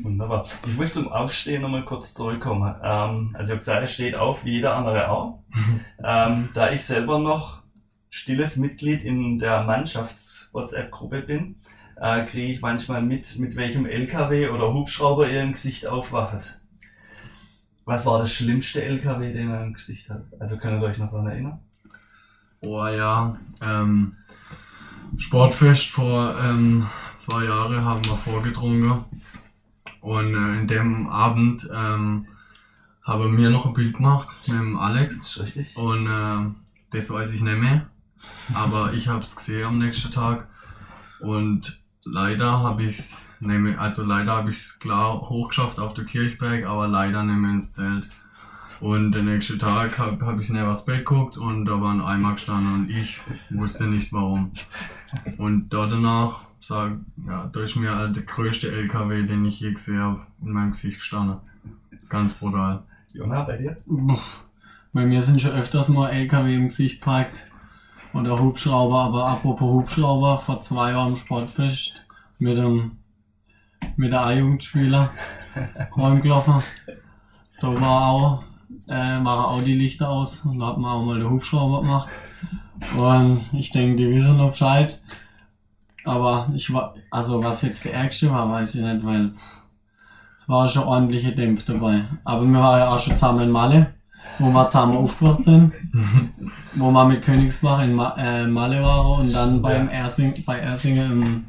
Wunderbar. 0.02 0.46
Ich 0.66 0.76
möchte 0.76 1.00
zum 1.00 1.12
Aufstehen 1.12 1.62
nochmal 1.62 1.84
kurz 1.84 2.14
zurückkommen. 2.14 2.74
Ähm, 2.82 3.30
also 3.34 3.42
ich 3.42 3.50
habe 3.50 3.58
gesagt, 3.58 3.80
er 3.80 3.86
steht 3.86 4.14
auf, 4.14 4.44
wie 4.44 4.52
jeder 4.52 4.74
andere 4.74 5.10
auch. 5.10 5.42
ähm, 6.04 6.48
da 6.54 6.70
ich 6.72 6.84
selber 6.84 7.18
noch 7.18 7.62
stilles 8.08 8.56
Mitglied 8.56 9.04
in 9.04 9.38
der 9.38 9.64
Mannschafts-WhatsApp-Gruppe 9.64 11.22
bin, 11.22 11.56
äh, 11.96 12.24
kriege 12.24 12.52
ich 12.52 12.60
manchmal 12.60 13.02
mit, 13.02 13.38
mit 13.38 13.56
welchem 13.56 13.84
LKW 13.84 14.48
oder 14.48 14.72
Hubschrauber 14.72 15.28
ihr 15.28 15.42
im 15.42 15.52
Gesicht 15.52 15.86
aufwacht. 15.86 16.60
Was 17.84 18.06
war 18.06 18.18
das 18.18 18.32
schlimmste 18.32 18.84
LKW, 18.84 19.32
den 19.32 19.50
er 19.50 19.62
im 19.64 19.74
Gesicht 19.74 20.10
hat? 20.10 20.24
Also 20.38 20.56
könnt 20.56 20.82
ihr 20.82 20.86
euch 20.86 20.98
noch 20.98 21.10
daran 21.10 21.28
erinnern? 21.28 21.60
Oh 22.60 22.86
ja, 22.86 23.38
ähm, 23.60 24.16
Sportfest 25.16 25.88
vor 25.90 26.34
ähm, 26.42 26.86
zwei 27.16 27.44
Jahre 27.44 27.84
haben 27.84 28.04
wir 28.04 28.16
vorgetrunken. 28.16 29.04
Und 30.00 30.34
äh, 30.34 30.60
in 30.60 30.68
dem 30.68 31.08
Abend 31.08 31.68
ähm, 31.74 32.24
habe 33.02 33.28
mir 33.28 33.50
noch 33.50 33.66
ein 33.66 33.74
Bild 33.74 33.96
gemacht 33.96 34.28
mit 34.46 34.56
dem 34.56 34.78
Alex. 34.78 35.18
Das 35.18 35.26
ist 35.28 35.42
richtig. 35.42 35.76
Und 35.76 36.06
äh, 36.06 36.50
das 36.90 37.10
weiß 37.10 37.32
ich 37.32 37.40
nicht 37.40 37.58
mehr. 37.58 37.86
Aber 38.54 38.92
ich 38.94 39.08
habe 39.08 39.24
es 39.24 39.36
gesehen 39.36 39.66
am 39.66 39.78
nächsten 39.78 40.12
Tag. 40.12 40.48
Und 41.20 41.82
leider 42.04 42.60
habe 42.60 42.84
ich 42.84 42.98
es, 42.98 43.30
also 43.78 44.04
leider 44.04 44.32
habe 44.32 44.50
ich 44.50 44.56
es 44.56 44.78
klar 44.78 45.20
hochgeschafft 45.20 45.78
auf 45.78 45.94
der 45.94 46.04
Kirchberg, 46.04 46.66
aber 46.66 46.88
leider 46.88 47.22
nicht 47.22 47.38
mehr 47.38 47.50
ins 47.50 47.72
Zelt. 47.72 48.08
Und 48.80 49.12
den 49.12 49.24
nächsten 49.24 49.58
Tag 49.58 49.98
habe 49.98 50.24
hab 50.26 50.40
ich 50.40 50.50
nicht 50.50 50.62
aufs 50.62 50.84
Bett 50.84 51.06
geguckt 51.06 51.38
und 51.38 51.64
da 51.64 51.80
war 51.80 51.92
ein 51.92 52.00
Eimer 52.00 52.32
gestanden 52.32 52.74
und 52.74 52.90
ich 52.90 53.20
wusste 53.50 53.86
nicht 53.86 54.12
warum. 54.12 54.52
Und 55.38 55.70
dort 55.70 55.92
danach, 55.92 56.46
sag, 56.60 56.98
ja, 57.26 57.46
da 57.46 57.60
ist 57.60 57.76
mir 57.76 57.94
halt 57.94 58.16
der 58.16 58.24
größte 58.24 58.70
LKW, 58.70 59.22
den 59.22 59.46
ich 59.46 59.60
je 59.60 59.72
gesehen 59.72 60.00
habe, 60.00 60.20
in 60.42 60.52
meinem 60.52 60.72
Gesicht 60.72 60.98
gestanden. 60.98 61.38
Ganz 62.08 62.34
brutal. 62.34 62.82
Jona, 63.12 63.42
bei 63.44 63.56
dir? 63.56 63.76
Bei 64.92 65.06
mir 65.06 65.22
sind 65.22 65.40
schon 65.40 65.52
öfters 65.52 65.88
mal 65.88 66.10
LKW 66.10 66.54
im 66.54 66.68
Gesicht 66.68 67.00
parkt. 67.00 67.46
Oder 68.12 68.38
Hubschrauber, 68.38 68.98
aber 69.00 69.26
apropos 69.26 69.72
Hubschrauber, 69.72 70.38
vor 70.38 70.60
zwei 70.60 70.92
Jahren 70.92 71.08
am 71.08 71.16
Sportfest 71.16 72.06
mit 72.38 72.56
dem 72.56 72.92
mit 73.96 74.12
der 74.12 74.26
A-Jugendspieler 74.26 75.12
heimgelaufen. 75.96 76.62
Da 77.60 77.80
war 77.80 78.06
auch, 78.08 78.44
äh, 78.86 79.24
waren 79.24 79.26
auch 79.26 79.62
die 79.62 79.74
Lichter 79.74 80.08
aus 80.08 80.44
und 80.44 80.58
da 80.58 80.68
hat 80.68 80.78
man 80.78 80.92
auch 80.92 81.04
mal 81.04 81.18
den 81.18 81.30
Hubschrauber 81.30 81.82
gemacht. 81.82 82.08
Und 82.96 83.44
ich 83.52 83.72
denke, 83.72 83.96
die 83.96 84.14
wissen 84.14 84.36
noch 84.36 84.50
Bescheid. 84.50 85.00
Aber 86.04 86.48
ich 86.54 86.72
war, 86.72 86.94
also 87.10 87.42
was 87.42 87.62
jetzt 87.62 87.84
der 87.84 87.94
Ärgste 87.94 88.30
war, 88.30 88.48
weiß 88.48 88.76
ich 88.76 88.82
nicht, 88.82 89.04
weil 89.04 89.32
es 90.38 90.48
war 90.48 90.68
schon 90.68 90.84
ordentliche 90.84 91.34
Dämpf 91.34 91.64
dabei. 91.64 92.04
Aber 92.24 92.46
wir 92.46 92.60
waren 92.60 92.78
ja 92.78 92.94
auch 92.94 92.98
schon 92.98 93.16
zusammen 93.16 93.40
in 93.40 93.50
Malle, 93.50 93.94
wo 94.38 94.50
wir 94.50 94.68
zusammen 94.68 94.96
aufgewacht 94.96 95.42
sind. 95.42 95.72
wo 96.74 96.90
wir 96.92 97.04
mit 97.06 97.22
Königsbach 97.22 97.82
in 97.82 97.94
Ma 97.94 98.14
äh, 98.18 98.46
Malle 98.46 98.82
waren 98.82 99.20
und 99.20 99.34
dann 99.34 99.60
beim 99.62 99.88
Ersing, 99.88 100.34
bei 100.46 100.58
Ersingen 100.58 101.10
im 101.10 101.44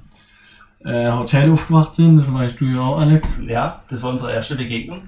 äh, 0.92 1.12
Hotel 1.12 1.52
aufgewacht 1.52 1.94
sind. 1.94 2.18
Das 2.18 2.34
weißt 2.34 2.60
du 2.60 2.66
ja 2.66 2.80
auch, 2.80 3.00
Alex. 3.00 3.40
Ja, 3.46 3.84
das 3.90 4.02
war 4.02 4.10
unsere 4.10 4.34
erste 4.34 4.56
Begegnung. 4.56 5.02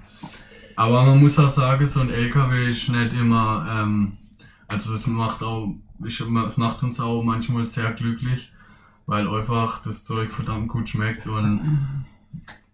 Aber 0.79 1.03
man 1.03 1.19
muss 1.19 1.37
auch 1.37 1.49
sagen, 1.49 1.85
so 1.85 1.99
ein 1.99 2.09
LKW 2.09 2.71
ist 2.71 2.87
nicht 2.87 3.11
immer, 3.11 3.67
ähm, 3.69 4.13
also 4.65 4.93
das 4.93 5.07
macht 5.07 5.43
auch, 5.43 5.75
es 6.05 6.25
macht 6.25 6.83
uns 6.83 7.01
auch 7.01 7.21
manchmal 7.21 7.65
sehr 7.65 7.91
glücklich, 7.91 8.53
weil 9.05 9.27
einfach 9.27 9.81
das 9.81 10.05
Zeug 10.05 10.31
verdammt 10.31 10.69
gut 10.69 10.87
schmeckt 10.87 11.27
und 11.27 11.97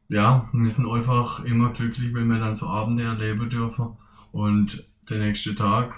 ja, 0.07 0.47
wir 0.53 0.69
sind 0.69 0.87
einfach 0.87 1.43
immer 1.45 1.69
glücklich, 1.69 2.13
wenn 2.13 2.27
wir 2.27 2.37
dann 2.37 2.53
so 2.53 2.67
Abende 2.67 3.01
erleben 3.01 3.49
dürfen. 3.49 3.97
Und 4.31 4.85
der 5.09 5.17
nächste 5.17 5.55
Tag 5.55 5.95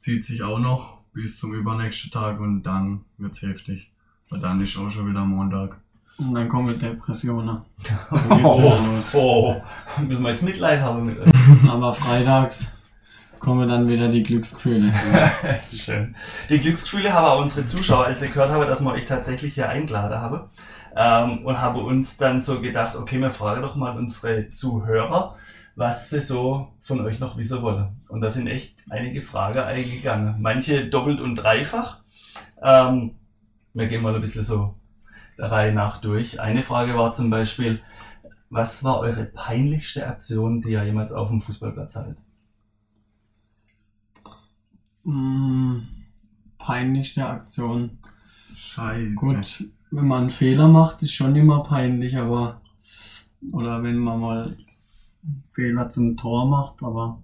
zieht 0.00 0.24
sich 0.24 0.42
auch 0.42 0.58
noch 0.58 0.98
bis 1.12 1.38
zum 1.38 1.54
übernächsten 1.54 2.10
Tag 2.10 2.40
und 2.40 2.64
dann 2.64 3.04
wird's 3.18 3.42
heftig. 3.42 3.92
Weil 4.30 4.40
dann 4.40 4.60
ist 4.62 4.76
auch 4.76 4.90
schon 4.90 5.08
wieder 5.08 5.24
Montag. 5.24 5.80
Und 6.18 6.34
dann 6.34 6.48
kommen 6.48 6.78
Depressionen. 6.78 7.60
Dann 8.10 8.42
geht's 8.42 8.58
wieder 8.58 9.02
Oh, 9.12 9.56
oh, 9.98 10.00
müssen 10.00 10.22
wir 10.22 10.30
jetzt 10.30 10.42
Mitleid 10.42 10.80
haben 10.80 11.04
mit 11.04 11.18
euch. 11.18 11.32
Aber 11.68 11.94
freitags 11.94 12.66
kommen 13.38 13.68
dann 13.68 13.86
wieder 13.86 14.08
die 14.08 14.22
Glücksgefühle. 14.22 14.92
Das 15.42 15.72
ist 15.72 15.82
schön. 15.82 16.14
Die 16.48 16.58
Glücksgefühle 16.58 17.12
haben 17.12 17.26
auch 17.26 17.40
unsere 17.40 17.66
Zuschauer, 17.66 18.06
als 18.06 18.20
sie 18.20 18.30
gehört 18.30 18.50
haben, 18.50 18.66
dass 18.66 18.82
wir 18.82 18.92
euch 18.92 19.06
tatsächlich 19.06 19.54
hier 19.54 19.68
eingeladen 19.68 20.18
haben. 20.18 20.40
Ähm, 20.96 21.44
und 21.44 21.60
habe 21.60 21.80
uns 21.80 22.16
dann 22.16 22.40
so 22.40 22.60
gedacht, 22.60 22.96
okay, 22.96 23.20
wir 23.20 23.30
fragen 23.30 23.62
doch 23.62 23.76
mal 23.76 23.96
unsere 23.96 24.50
Zuhörer, 24.50 25.36
was 25.74 26.08
sie 26.08 26.22
so 26.22 26.68
von 26.80 27.02
euch 27.02 27.20
noch 27.20 27.36
wissen 27.36 27.60
wollen. 27.60 28.00
Und 28.08 28.22
da 28.22 28.30
sind 28.30 28.46
echt 28.46 28.76
einige 28.88 29.20
Fragen 29.20 29.58
eingegangen. 29.58 30.36
Manche 30.40 30.86
doppelt 30.86 31.20
und 31.20 31.34
dreifach. 31.34 31.98
Ähm, 32.62 33.12
wir 33.74 33.88
gehen 33.88 34.02
mal 34.02 34.14
ein 34.14 34.22
bisschen 34.22 34.42
so 34.42 34.74
der 35.38 35.50
Reihe 35.50 35.72
nach 35.72 36.00
durch. 36.00 36.40
Eine 36.40 36.62
Frage 36.62 36.96
war 36.96 37.12
zum 37.12 37.30
Beispiel, 37.30 37.80
was 38.50 38.84
war 38.84 39.00
eure 39.00 39.24
peinlichste 39.24 40.06
Aktion, 40.06 40.62
die 40.62 40.70
ihr 40.70 40.84
jemals 40.84 41.12
auf 41.12 41.28
dem 41.28 41.40
Fußballplatz 41.40 41.96
hattet? 41.96 42.18
Mm, 45.04 45.80
peinlichste 46.58 47.26
Aktion. 47.26 47.98
Scheiße. 48.54 49.14
Gut, 49.14 49.64
wenn 49.90 50.06
man 50.06 50.22
einen 50.22 50.30
Fehler 50.30 50.68
macht, 50.68 51.02
ist 51.02 51.12
schon 51.12 51.36
immer 51.36 51.62
peinlich, 51.64 52.16
aber 52.18 52.60
oder 53.52 53.82
wenn 53.82 53.98
man 53.98 54.20
mal 54.20 54.46
einen 55.22 55.44
Fehler 55.50 55.88
zum 55.88 56.16
Tor 56.16 56.48
macht, 56.48 56.82
aber 56.82 57.22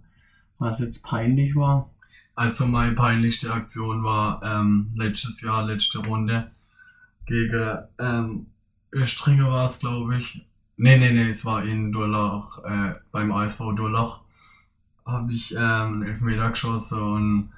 was 0.58 0.78
jetzt 0.78 1.02
peinlich 1.02 1.56
war, 1.56 1.90
Also 2.34 2.66
meine 2.66 2.94
peinlichste 2.94 3.52
Aktion 3.52 4.04
war 4.04 4.42
ähm, 4.42 4.92
letztes 4.94 5.40
Jahr, 5.40 5.64
letzte 5.64 5.98
Runde 5.98 6.50
gegen 7.26 7.78
ähm, 7.98 8.46
Östringer 8.92 9.50
war 9.50 9.64
es, 9.64 9.78
glaube 9.78 10.16
ich. 10.16 10.46
Nee, 10.76 10.98
nee, 10.98 11.12
nee, 11.12 11.28
es 11.28 11.44
war 11.44 11.64
in 11.64 11.92
Durlach, 11.92 12.58
äh, 12.64 12.92
beim 13.10 13.32
ASV 13.32 13.74
Durlach. 13.76 14.20
Habe 15.04 15.32
ich 15.32 15.52
ähm, 15.52 15.58
einen 15.58 16.02
Elfmeter 16.02 16.50
geschossen 16.50 17.00
und 17.00 17.52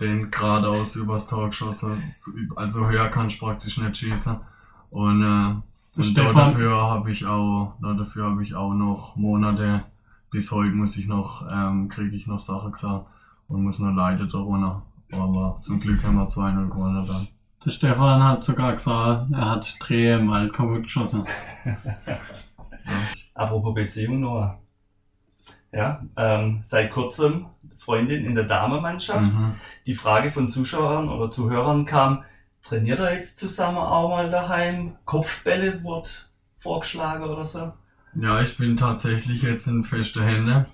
den 0.00 0.30
geradeaus 0.30 0.96
übers 0.96 1.28
Tor 1.28 1.48
geschossen. 1.50 2.02
Also 2.56 2.88
höher 2.88 3.08
kann 3.08 3.28
ich 3.28 3.38
praktisch 3.38 3.78
nicht 3.78 3.96
schießen. 3.96 4.36
Und, 4.90 5.22
äh, 5.22 6.00
und 6.00 6.16
dafür 6.16 6.76
habe 6.76 7.10
ich 7.10 7.26
auch, 7.26 7.74
dafür 7.80 8.30
habe 8.30 8.42
ich 8.42 8.54
auch 8.54 8.74
noch 8.74 9.16
Monate, 9.16 9.84
bis 10.30 10.50
heute 10.50 10.74
muss 10.74 10.96
ich 10.96 11.06
noch, 11.06 11.46
ähm, 11.50 11.88
kriege 11.88 12.16
ich 12.16 12.26
noch 12.26 12.38
Sachen 12.38 12.72
gesagt 12.72 13.06
und 13.48 13.64
muss 13.64 13.78
noch 13.78 13.92
leiden 13.92 14.28
darunter. 14.28 14.82
Aber 15.12 15.58
zum 15.60 15.80
Glück 15.80 16.02
haben 16.04 16.16
wir 16.16 16.28
2-0 16.28 16.68
gewonnen 16.68 17.06
dann. 17.06 17.28
Der 17.64 17.70
Stefan 17.70 18.24
hat 18.24 18.44
sogar 18.44 18.72
gesagt, 18.72 19.30
er 19.32 19.50
hat 19.50 19.76
Drehe 19.80 20.18
im 20.18 20.30
Wald 20.30 20.52
kaputt 20.52 20.84
geschossen. 20.84 21.24
Apropos 23.34 23.74
Beziehung, 23.74 24.20
Noah. 24.20 24.58
Ja, 25.72 26.00
ähm, 26.16 26.60
seit 26.64 26.90
kurzem 26.90 27.46
Freundin 27.76 28.24
in 28.24 28.34
der 28.34 28.44
Damenmannschaft. 28.44 29.32
Mhm. 29.32 29.54
Die 29.86 29.94
Frage 29.94 30.30
von 30.30 30.48
Zuschauern 30.48 31.08
oder 31.08 31.30
Zuhörern 31.30 31.86
kam, 31.86 32.24
trainiert 32.62 32.98
er 32.98 33.14
jetzt 33.14 33.38
zusammen 33.38 33.78
auch 33.78 34.08
mal 34.08 34.30
daheim? 34.30 34.96
Kopfbälle 35.04 35.84
wird 35.84 36.28
vorgeschlagen 36.58 37.24
oder 37.24 37.46
so? 37.46 37.72
Ja, 38.14 38.40
ich 38.40 38.56
bin 38.56 38.76
tatsächlich 38.76 39.42
jetzt 39.42 39.68
in 39.68 39.84
feste 39.84 40.24
Hände 40.24 40.66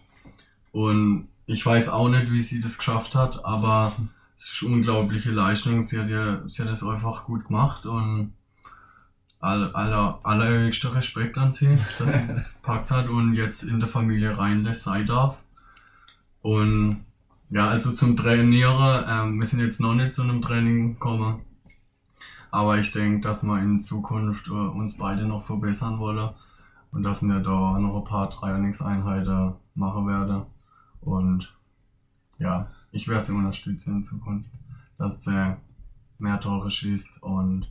und 0.73 1.29
ich 1.45 1.65
weiß 1.65 1.91
auch 1.91 2.09
nicht, 2.09 2.33
wie 2.33 2.41
sie 2.41 2.61
das 2.61 2.79
geschafft 2.79 3.15
hat, 3.15 3.45
aber 3.45 3.93
es 4.37 4.53
ist 4.53 4.63
unglaubliche 4.63 5.31
Leistung. 5.31 5.83
Sie 5.83 5.99
hat 5.99 6.09
ja, 6.09 6.47
sie 6.47 6.63
hat 6.63 6.71
es 6.71 6.85
einfach 6.85 7.25
gut 7.25 7.47
gemacht 7.47 7.87
und 7.87 8.33
aller, 9.41 9.75
aller, 9.75 10.21
allerhöchster 10.23 10.95
Respekt 10.95 11.39
an 11.39 11.53
sie, 11.53 11.79
dass 11.99 12.13
sie 12.13 12.27
das 12.27 12.55
gepackt 12.63 12.91
hat 12.91 13.09
und 13.09 13.35
jetzt 13.35 13.63
in 13.63 13.81
der 13.81 13.89
Familie 13.89 14.37
reinlässt 14.37 14.85
sein 14.85 15.07
darf. 15.07 15.37
Und 16.43 17.05
ja, 17.51 17.69
also 17.69 17.93
zum 17.93 18.17
Trainieren, 18.17 19.05
ähm, 19.09 19.41
wir 19.41 19.47
sind 19.47 19.61
jetzt 19.61 19.81
noch 19.81 19.95
nicht 19.95 20.13
zu 20.13 20.23
einem 20.23 20.43
Training 20.43 20.95
gekommen, 20.95 21.43
aber 22.51 22.79
ich 22.79 22.93
denke, 22.93 23.21
dass 23.21 23.43
wir 23.43 23.61
in 23.61 23.81
Zukunft 23.81 24.49
äh, 24.49 24.51
uns 24.51 24.97
beide 24.97 25.27
noch 25.27 25.45
verbessern 25.45 25.99
wollen 25.99 26.31
und 26.91 27.03
dass 27.03 27.23
wir 27.23 27.41
da 27.41 27.79
noch 27.79 27.99
ein 27.99 28.05
paar 28.05 28.31
Trainingseinheiten 28.31 29.55
machen 29.75 30.09
werden. 30.09 30.43
Und 31.01 31.55
ja, 32.39 32.69
ich 32.93 33.09
werde 33.09 33.23
sie 33.23 33.33
unterstützen 33.33 33.97
in 33.97 34.05
Zukunft, 34.05 34.51
dass 34.99 35.23
sie 35.23 35.57
mehr 36.19 36.41
Tore 36.41 36.71
schießt 36.71 37.23
und 37.23 37.67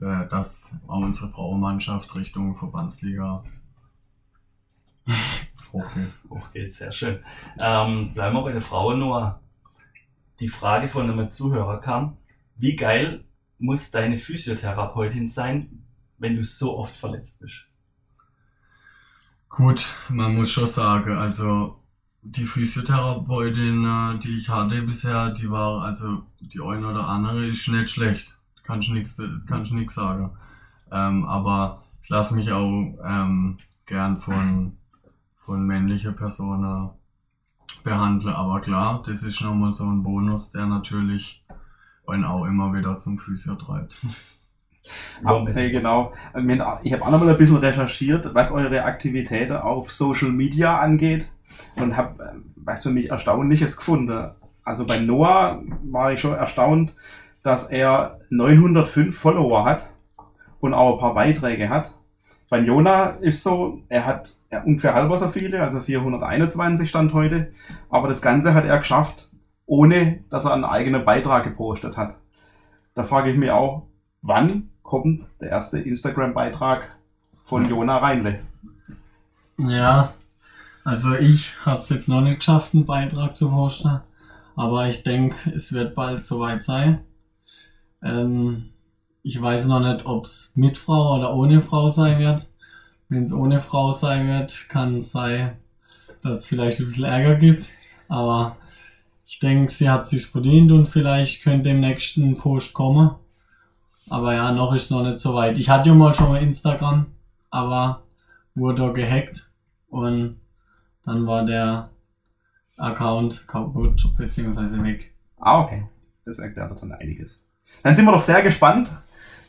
äh, 0.00 0.26
dass 0.28 0.74
auch 0.86 1.00
unsere 1.00 1.28
Frauenmannschaft 1.30 2.14
Richtung 2.14 2.56
Verbandsliga 2.56 3.44
hochgeht. 5.72 6.12
Hoch 6.30 6.52
geht's, 6.52 6.78
sehr 6.78 6.92
schön. 6.92 7.18
Ähm, 7.58 8.14
bleiben 8.14 8.36
wir 8.36 8.42
bei 8.42 8.52
der 8.52 8.62
Frau, 8.62 8.94
Noah. 8.94 9.40
Die 10.40 10.48
Frage 10.48 10.88
von 10.88 11.10
einem 11.10 11.30
Zuhörer 11.30 11.80
kam, 11.80 12.16
wie 12.56 12.76
geil 12.76 13.24
muss 13.58 13.90
deine 13.90 14.18
Physiotherapeutin 14.18 15.26
sein, 15.26 15.82
wenn 16.18 16.36
du 16.36 16.44
so 16.44 16.78
oft 16.78 16.96
verletzt 16.96 17.40
bist? 17.40 17.64
Gut, 19.48 19.94
man 20.08 20.34
muss 20.34 20.52
schon 20.52 20.68
sagen, 20.68 21.16
also 21.16 21.80
die 22.22 22.44
Physiotherapeutin, 22.44 23.84
äh, 23.84 24.18
die 24.18 24.38
ich 24.38 24.48
hatte 24.48 24.82
bisher, 24.82 25.30
die 25.30 25.50
war, 25.50 25.82
also 25.82 26.22
die 26.40 26.60
eine 26.60 26.88
oder 26.88 27.08
andere 27.08 27.46
ist 27.46 27.68
nicht 27.68 27.90
schlecht. 27.90 28.38
Kann 28.62 28.80
ich 28.80 28.90
nichts, 28.90 29.16
sagen. 29.94 30.30
Ähm, 30.92 31.24
aber 31.24 31.82
ich 32.02 32.08
lasse 32.10 32.34
mich 32.34 32.52
auch 32.52 32.98
ähm, 33.04 33.56
gern 33.86 34.18
von, 34.18 34.76
von 35.44 35.66
männlichen 35.66 36.14
Personen 36.16 36.90
behandeln. 37.82 38.34
Aber 38.34 38.60
klar, 38.60 39.02
das 39.06 39.22
ist 39.22 39.40
nochmal 39.40 39.72
so 39.72 39.84
ein 39.84 40.02
Bonus, 40.02 40.52
der 40.52 40.66
natürlich 40.66 41.44
einen 42.06 42.24
auch 42.24 42.44
immer 42.44 42.74
wieder 42.74 42.98
zum 42.98 43.18
Physio 43.18 43.54
treibt. 43.54 43.94
Hey, 45.52 45.70
genau. 45.70 46.14
Ich 46.82 46.92
habe 46.94 47.04
auch 47.04 47.10
noch 47.10 47.20
mal 47.20 47.28
ein 47.28 47.36
bisschen 47.36 47.58
recherchiert, 47.58 48.34
was 48.34 48.52
eure 48.52 48.84
Aktivitäten 48.84 49.58
auf 49.58 49.92
Social 49.92 50.32
Media 50.32 50.80
angeht 50.80 51.30
und 51.76 51.96
habe 51.96 52.42
was 52.56 52.82
für 52.82 52.90
mich 52.90 53.10
Erstaunliches 53.10 53.76
gefunden. 53.76 54.30
Also 54.64 54.86
bei 54.86 54.98
Noah 54.98 55.62
war 55.82 56.12
ich 56.12 56.20
schon 56.20 56.34
erstaunt, 56.34 56.94
dass 57.42 57.70
er 57.70 58.20
905 58.30 59.16
Follower 59.16 59.64
hat 59.64 59.90
und 60.60 60.74
auch 60.74 60.94
ein 60.94 61.00
paar 61.00 61.14
Beiträge 61.14 61.68
hat. 61.68 61.94
Bei 62.50 62.58
Jona 62.60 63.10
ist 63.20 63.42
so, 63.42 63.82
er 63.88 64.06
hat 64.06 64.34
ungefähr 64.64 64.94
halber 64.94 65.18
so 65.18 65.28
viele, 65.28 65.62
also 65.62 65.80
421 65.80 66.88
stand 66.88 67.12
heute. 67.12 67.52
Aber 67.90 68.08
das 68.08 68.22
Ganze 68.22 68.54
hat 68.54 68.64
er 68.64 68.78
geschafft, 68.78 69.30
ohne 69.66 70.24
dass 70.30 70.46
er 70.46 70.54
einen 70.54 70.64
eigenen 70.64 71.04
Beitrag 71.04 71.44
gepostet 71.44 71.96
hat. 71.96 72.18
Da 72.94 73.04
frage 73.04 73.30
ich 73.30 73.36
mich 73.36 73.50
auch, 73.50 73.86
wann 74.22 74.70
kommt 74.82 75.20
der 75.40 75.50
erste 75.50 75.78
Instagram-Beitrag 75.78 76.88
von 77.44 77.68
Jona 77.68 77.98
Reinle? 77.98 78.40
Ja, 79.58 80.14
also 80.88 81.14
ich 81.14 81.54
habe 81.66 81.80
es 81.80 81.90
jetzt 81.90 82.08
noch 82.08 82.22
nicht 82.22 82.38
geschafft, 82.38 82.72
einen 82.72 82.86
Beitrag 82.86 83.36
zu 83.36 83.50
posten. 83.50 84.00
Aber 84.56 84.88
ich 84.88 85.02
denke, 85.02 85.52
es 85.54 85.74
wird 85.74 85.94
bald 85.94 86.24
soweit 86.24 86.64
sein. 86.64 87.00
Ähm, 88.02 88.70
ich 89.22 89.38
weiß 89.38 89.66
noch 89.66 89.80
nicht, 89.80 90.06
ob 90.06 90.24
es 90.24 90.52
mit 90.54 90.78
Frau 90.78 91.18
oder 91.18 91.34
ohne 91.34 91.60
Frau 91.60 91.90
sein 91.90 92.18
wird. 92.18 92.48
Wenn 93.10 93.24
es 93.24 93.34
ohne 93.34 93.60
Frau 93.60 93.92
sein 93.92 94.28
wird, 94.28 94.70
kann 94.70 94.96
es 94.96 95.12
sein, 95.12 95.58
dass 96.22 96.38
es 96.38 96.46
vielleicht 96.46 96.80
ein 96.80 96.86
bisschen 96.86 97.04
Ärger 97.04 97.34
gibt. 97.34 97.68
Aber 98.08 98.56
ich 99.26 99.40
denke, 99.40 99.70
sie 99.70 99.90
hat 99.90 100.06
sich 100.06 100.24
verdient 100.24 100.72
und 100.72 100.86
vielleicht 100.86 101.42
könnte 101.42 101.68
im 101.68 101.80
nächsten 101.80 102.34
Post 102.38 102.72
kommen. 102.72 103.10
Aber 104.08 104.34
ja, 104.34 104.52
noch 104.52 104.72
ist 104.72 104.90
noch 104.90 105.02
nicht 105.02 105.20
so 105.20 105.34
weit. 105.34 105.58
Ich 105.58 105.68
hatte 105.68 105.90
ja 105.90 105.94
mal 105.94 106.14
schon 106.14 106.30
mal 106.30 106.42
Instagram, 106.42 107.08
aber 107.50 108.04
wurde 108.54 108.90
gehackt 108.94 109.50
und 109.90 110.40
dann 111.08 111.26
war 111.26 111.44
der 111.46 111.88
Account 112.76 113.48
kaputt 113.48 114.12
bzw. 114.18 114.82
weg. 114.82 115.14
Ah, 115.38 115.60
okay. 115.62 115.84
Das 116.26 116.38
erklärt 116.38 116.80
dann 116.82 116.92
einiges. 116.92 117.46
Dann 117.82 117.94
sind 117.94 118.04
wir 118.04 118.12
doch 118.12 118.20
sehr 118.20 118.42
gespannt, 118.42 118.92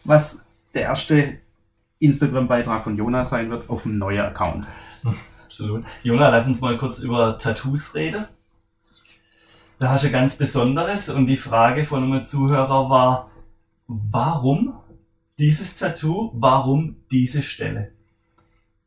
was 0.05 0.47
der 0.73 0.83
erste 0.83 1.39
Instagram-Beitrag 1.99 2.83
von 2.83 2.95
Jonas 2.95 3.31
sein 3.31 3.49
wird 3.49 3.69
auf 3.69 3.83
dem 3.83 3.97
neuen 3.97 4.21
Account. 4.21 4.67
Absolut. 5.43 5.83
Jona, 6.03 6.29
lass 6.29 6.47
uns 6.47 6.61
mal 6.61 6.77
kurz 6.77 6.99
über 6.99 7.37
Tattoos 7.37 7.93
reden. 7.93 8.25
Da 9.79 9.89
hast 9.89 10.05
du 10.05 10.11
ganz 10.11 10.37
Besonderes 10.37 11.09
und 11.09 11.27
die 11.27 11.37
Frage 11.37 11.83
von 11.83 12.03
einem 12.03 12.23
Zuhörer 12.23 12.89
war, 12.89 13.31
warum 13.87 14.75
dieses 15.37 15.75
Tattoo, 15.75 16.31
warum 16.35 16.95
diese 17.11 17.41
Stelle? 17.41 17.91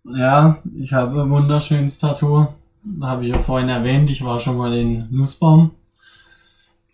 Ja, 0.05 0.59
ich 0.75 0.93
habe 0.93 1.23
ein 1.23 1.31
wunderschönes 1.31 1.99
Tattoo. 1.99 2.49
Da 2.85 3.07
habe 3.07 3.27
ich 3.27 3.35
ja 3.35 3.39
vorhin 3.39 3.69
erwähnt, 3.69 4.11
ich 4.11 4.25
war 4.25 4.39
schon 4.39 4.57
mal 4.57 4.73
in 4.75 5.07
Nussbaum. 5.11 5.73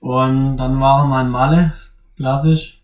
Und 0.00 0.56
dann 0.56 0.80
waren 0.80 1.08
wir 1.08 1.20
in 1.20 1.30
Malle, 1.30 1.72
klassisch 2.16 2.82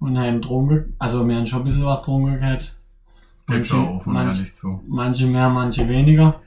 und 0.00 0.18
haben 0.18 0.40
Drogen, 0.40 0.94
also 0.98 1.26
wir 1.26 1.36
haben 1.36 1.46
schon 1.46 1.60
ein 1.60 1.64
bisschen 1.64 1.84
was 1.84 2.02
Drogen 2.02 2.40
gehabt. 2.40 2.80
Das 3.34 3.44
manche, 3.46 3.76
auch 3.76 4.06
manch, 4.06 4.54
zu. 4.54 4.80
manche 4.88 5.26
mehr, 5.26 5.48
manche 5.48 5.88
weniger. 5.88 6.40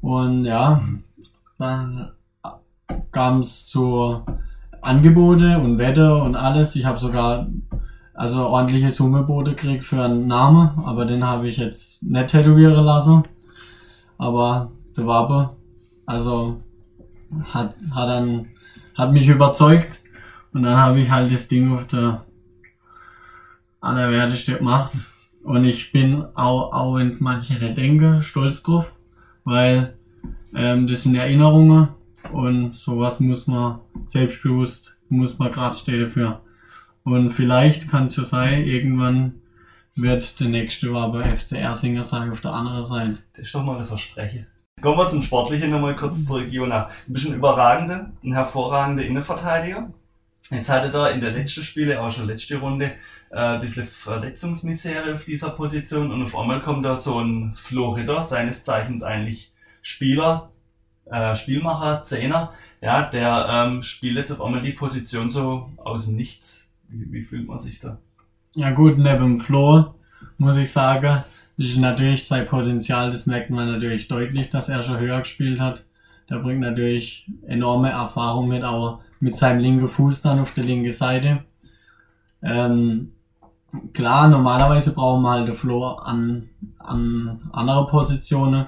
Und 0.00 0.44
ja, 0.44 0.82
mhm. 0.84 1.02
dann 1.58 2.10
kam 3.10 3.40
es 3.40 3.66
zu 3.66 4.22
Angebote 4.82 5.58
und 5.58 5.78
Wetter 5.78 6.22
und 6.22 6.36
alles. 6.36 6.76
Ich 6.76 6.84
habe 6.84 6.98
sogar 6.98 7.48
also 8.14 8.46
ordentliche 8.46 8.90
Summebote 8.90 9.52
gekriegt 9.52 9.84
für 9.84 10.02
einen 10.02 10.26
Namen, 10.26 10.70
aber 10.84 11.06
den 11.06 11.24
habe 11.24 11.48
ich 11.48 11.56
jetzt 11.56 12.02
nicht 12.02 12.28
tätowieren 12.28 12.84
lassen. 12.84 13.24
Aber 14.18 14.70
der 14.96 15.06
Wabe, 15.06 15.56
also 16.04 16.62
hat, 17.44 17.76
hat 17.94 18.08
dann, 18.08 18.48
hat 18.94 19.12
mich 19.12 19.28
überzeugt 19.28 19.98
und 20.52 20.62
dann 20.62 20.76
habe 20.76 21.00
ich 21.00 21.10
halt 21.10 21.32
das 21.32 21.48
Ding 21.48 21.72
auf 21.72 21.86
der 21.86 22.24
an 23.80 23.96
der 23.96 24.10
Wertestelle 24.10 24.58
gemacht. 24.58 24.92
Und 25.44 25.64
ich 25.64 25.92
bin 25.92 26.24
auch, 26.34 26.72
auch 26.72 26.96
wenn 26.96 27.08
es 27.08 27.20
manche 27.20 27.54
nicht 27.54 27.76
denken, 27.76 28.22
stolz 28.22 28.62
drauf, 28.62 28.94
weil 29.44 29.96
ähm, 30.54 30.88
das 30.88 31.04
sind 31.04 31.14
Erinnerungen 31.14 31.88
und 32.32 32.74
sowas 32.74 33.20
muss 33.20 33.46
man 33.46 33.80
selbstbewusst, 34.06 34.96
muss 35.08 35.38
man 35.38 35.52
gerade 35.52 35.76
stehen 35.76 36.00
dafür. 36.00 36.40
Und 37.04 37.30
vielleicht 37.30 37.88
kann 37.88 38.06
es 38.06 38.16
ja 38.16 38.24
sein, 38.24 38.64
irgendwann 38.64 39.34
wird 39.94 40.40
der 40.40 40.48
nächste 40.48 40.90
aber 40.92 41.22
FCR 41.22 41.76
Singer 41.76 42.02
sein 42.02 42.32
auf 42.32 42.40
der 42.40 42.52
anderen 42.52 42.84
Seite. 42.84 43.18
Das 43.34 43.46
ist 43.46 43.54
doch 43.54 43.64
mal 43.64 43.76
eine 43.76 43.86
Verspreche. 43.86 44.46
Kommen 44.82 44.98
wir 44.98 45.08
zum 45.08 45.22
Sportlichen 45.22 45.70
nochmal 45.70 45.96
kurz 45.96 46.26
zurück, 46.26 46.48
Jona. 46.52 46.90
Ein 47.08 47.32
überragender, 47.32 48.12
ein 48.22 48.34
hervorragender 48.34 49.04
Innenverteidiger. 49.04 49.90
Jetzt 50.50 50.68
hatte 50.68 50.96
er 50.96 51.12
in 51.12 51.22
der 51.22 51.30
letzten 51.30 51.62
Spiele, 51.62 51.98
auch 51.98 52.12
schon 52.12 52.26
letzte 52.26 52.58
Runde, 52.58 52.92
äh, 53.30 53.38
ein 53.38 53.60
bisschen 53.62 53.86
Verletzungsmisere 53.86 55.14
auf 55.14 55.24
dieser 55.24 55.48
Position 55.50 56.12
und 56.12 56.22
auf 56.22 56.36
einmal 56.36 56.60
kommt 56.60 56.84
da 56.84 56.94
so 56.94 57.18
ein 57.18 57.54
Florida, 57.56 58.22
seines 58.22 58.64
Zeichens 58.64 59.02
eigentlich 59.02 59.54
Spieler, 59.80 60.50
äh, 61.06 61.34
Spielmacher, 61.34 62.04
Zehner, 62.04 62.52
ja, 62.82 63.02
der 63.04 63.46
ähm, 63.48 63.82
spielt 63.82 64.16
jetzt 64.16 64.30
auf 64.30 64.42
einmal 64.42 64.60
die 64.60 64.72
Position 64.72 65.30
so 65.30 65.70
aus 65.78 66.04
dem 66.04 66.16
Nichts. 66.16 66.70
Wie, 66.88 67.10
wie 67.12 67.24
fühlt 67.24 67.48
man 67.48 67.60
sich 67.60 67.80
da? 67.80 67.96
Ja 68.52 68.72
gut, 68.72 68.98
neben 68.98 69.40
Flo 69.40 69.94
muss 70.36 70.58
ich 70.58 70.70
sagen, 70.70 71.24
natürlich 71.56 72.26
sein 72.28 72.46
Potenzial, 72.46 73.10
das 73.10 73.26
merkt 73.26 73.50
man 73.50 73.70
natürlich 73.70 74.08
deutlich, 74.08 74.50
dass 74.50 74.68
er 74.68 74.82
schon 74.82 75.00
höher 75.00 75.20
gespielt 75.20 75.60
hat. 75.60 75.84
Der 76.28 76.38
bringt 76.38 76.60
natürlich 76.60 77.30
enorme 77.46 77.90
Erfahrung 77.90 78.48
mit, 78.48 78.64
auch 78.64 79.00
mit 79.20 79.36
seinem 79.36 79.60
linken 79.60 79.88
Fuß 79.88 80.22
dann 80.22 80.40
auf 80.40 80.54
der 80.54 80.64
linken 80.64 80.92
Seite. 80.92 81.44
Ähm, 82.42 83.12
klar, 83.92 84.28
normalerweise 84.28 84.92
brauchen 84.92 85.22
wir 85.22 85.30
halt 85.30 85.48
den 85.48 85.54
Flo 85.54 85.86
an, 85.88 86.48
an 86.78 87.48
andere 87.52 87.86
Positionen. 87.86 88.66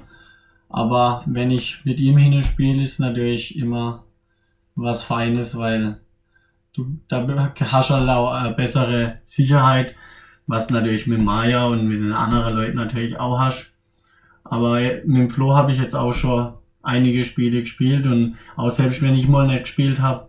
Aber 0.69 1.23
wenn 1.27 1.51
ich 1.51 1.85
mit 1.85 2.01
ihm 2.01 2.17
hinspiele, 2.17 2.83
ist 2.83 3.01
natürlich 3.01 3.59
immer 3.59 4.05
was 4.75 5.03
Feines, 5.03 5.57
weil 5.59 6.01
du 6.75 6.99
da 7.09 7.53
hast 7.73 7.91
halt 7.91 8.09
auch 8.09 8.33
eine 8.33 8.55
bessere 8.55 9.19
Sicherheit, 9.25 9.95
was 10.49 10.71
natürlich 10.71 11.07
mit 11.07 11.21
Maya 11.21 11.67
und 11.67 11.87
mit 11.87 12.01
den 12.01 12.13
anderen 12.13 12.57
Leuten 12.57 12.77
natürlich 12.77 13.21
auch 13.21 13.39
hast. 13.39 13.71
Aber 14.43 14.81
mit 14.81 15.05
dem 15.05 15.31
Flo 15.31 15.55
habe 15.55 15.71
ich 15.71 15.79
jetzt 15.79 15.95
auch 15.95 16.15
schon 16.15 16.55
einige 16.83 17.27
Spiele 17.27 17.61
gespielt 17.61 18.07
und 18.07 18.39
auch 18.57 18.71
selbst 18.71 19.03
wenn 19.03 19.15
ich 19.15 19.29
mal 19.29 19.47
nicht 19.47 19.65
gespielt 19.65 20.01
habe, 20.01 20.29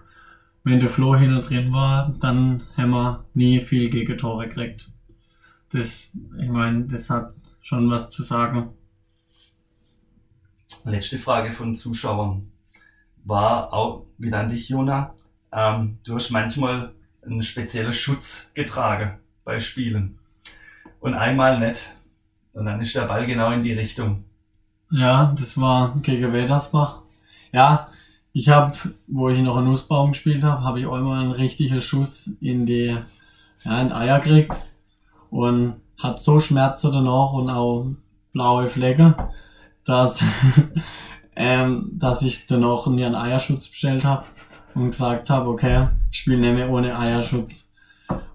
wenn 0.65 0.82
der 0.82 0.89
Flo 0.89 1.15
hinten 1.15 1.41
drin 1.41 1.71
war, 1.71 2.13
dann 2.19 2.63
haben 2.75 2.91
wir 2.91 3.25
nie 3.34 3.62
viel 3.62 3.89
Gegentore 3.89 4.49
gekriegt. 4.49 4.91
Das, 5.71 6.10
ich 6.38 6.49
meine, 6.49 6.84
das 6.84 7.10
hat 7.10 7.34
schon 7.62 7.89
was 7.89 8.12
zu 8.12 8.21
sagen. 8.21 8.71
Letzte 10.84 11.17
Frage 11.17 11.53
von 11.53 11.75
Zuschauern 11.75 12.51
war 13.23 13.71
auch, 13.71 14.05
wie 14.17 14.29
dann 14.29 14.49
dich, 14.49 14.67
Jona, 14.67 15.13
ähm, 15.53 15.99
du 16.03 16.15
hast 16.15 16.29
manchmal 16.29 16.91
einen 17.21 17.41
speziellen 17.41 17.93
Schutz 17.93 18.51
getragen 18.53 19.17
bei 19.49 19.59
Spielen. 19.59 20.19
Und 20.99 21.15
einmal 21.15 21.59
nicht. 21.59 21.81
Und 22.53 22.67
dann 22.67 22.79
ist 22.81 22.93
der 22.93 23.07
Ball 23.07 23.25
genau 23.25 23.51
in 23.51 23.63
die 23.63 23.73
Richtung. 23.73 24.23
Ja, 24.91 25.33
das 25.35 25.59
war 25.59 25.95
gegen 26.03 26.31
Wettersbach. 26.31 26.99
Ja, 27.51 27.89
ich 28.31 28.49
habe, 28.49 28.77
wo 29.07 29.29
ich 29.29 29.41
noch 29.41 29.57
einen 29.57 29.65
Nussbaum 29.65 30.12
gespielt 30.12 30.43
habe, 30.43 30.63
habe 30.63 30.79
ich 30.79 30.85
auch 30.85 30.99
mal 30.99 31.21
einen 31.21 31.31
richtigen 31.31 31.81
Schuss 31.81 32.38
in 32.41 32.67
die, 32.67 32.95
ja, 33.63 33.81
in 33.81 33.91
Eier 33.91 34.19
gekriegt. 34.19 34.55
Und 35.31 35.77
hat 35.97 36.19
so 36.19 36.39
Schmerzen 36.39 36.91
danach 36.91 37.33
und 37.33 37.49
auch 37.49 37.88
blaue 38.33 38.67
Flecke, 38.67 39.15
dass, 39.83 40.23
ähm, 41.35 41.89
dass 41.93 42.21
ich 42.21 42.45
danach 42.45 42.85
mir 42.85 43.07
einen 43.07 43.15
Eierschutz 43.15 43.67
bestellt 43.67 44.03
habe 44.03 44.25
und 44.75 44.91
gesagt 44.91 45.31
habe, 45.31 45.49
okay, 45.49 45.88
ich 46.12 46.19
spiele 46.19 46.38
nicht 46.38 46.53
mehr 46.53 46.69
ohne 46.69 46.97
Eierschutz. 46.97 47.68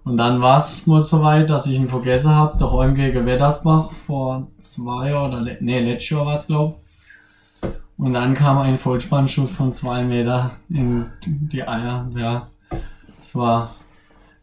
Und 0.05 0.19
dann 0.19 0.43
war 0.43 0.61
es 0.61 0.87
mal 0.87 1.03
so 1.03 1.23
weit, 1.23 1.49
dass 1.49 1.67
ich 1.67 1.79
ihn 1.79 1.89
vergessen 1.89 2.31
habe, 2.31 2.59
der 2.59 2.67
Räum 2.67 2.95
gegen 2.95 3.25
Wettersbach 3.25 3.91
vor 3.93 4.49
zwei 4.61 5.11
Jahren 5.11 5.33
oder 5.33 5.57
nee, 5.61 5.81
letztes 5.81 6.11
Jahr 6.11 6.27
war 6.27 6.37
es 6.37 6.47
glaube 6.47 6.77
Und 7.97 8.13
dann 8.13 8.35
kam 8.35 8.59
ein 8.59 8.79
Vollspannschuss 8.79 9.57
von 9.57 9.73
zwei 9.73 10.05
Meter 10.05 10.53
in 10.69 11.07
die 11.23 11.67
Eier. 11.67 12.07
Ja, 12.15 12.49
es 13.19 13.35
war 13.35 13.77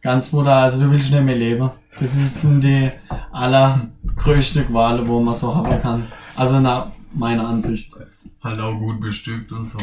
ganz 0.00 0.30
brutal. 0.30 0.64
Also 0.64 0.84
du 0.84 0.90
willst 0.90 1.12
nicht 1.12 1.22
mehr 1.22 1.36
leben. 1.36 1.70
Das 2.00 2.42
sind 2.42 2.64
die 2.64 2.90
allergrößte 3.30 4.64
Quale, 4.64 5.06
wo 5.06 5.20
man 5.20 5.34
so 5.34 5.54
haben 5.54 5.80
kann. 5.80 6.08
Also 6.34 6.58
nach 6.58 6.90
meiner 7.14 7.46
Ansicht. 7.46 7.94
Halt 8.42 8.58
auch 8.58 8.76
gut 8.76 9.00
bestückt 9.00 9.52
und 9.52 9.68
so. 9.68 9.78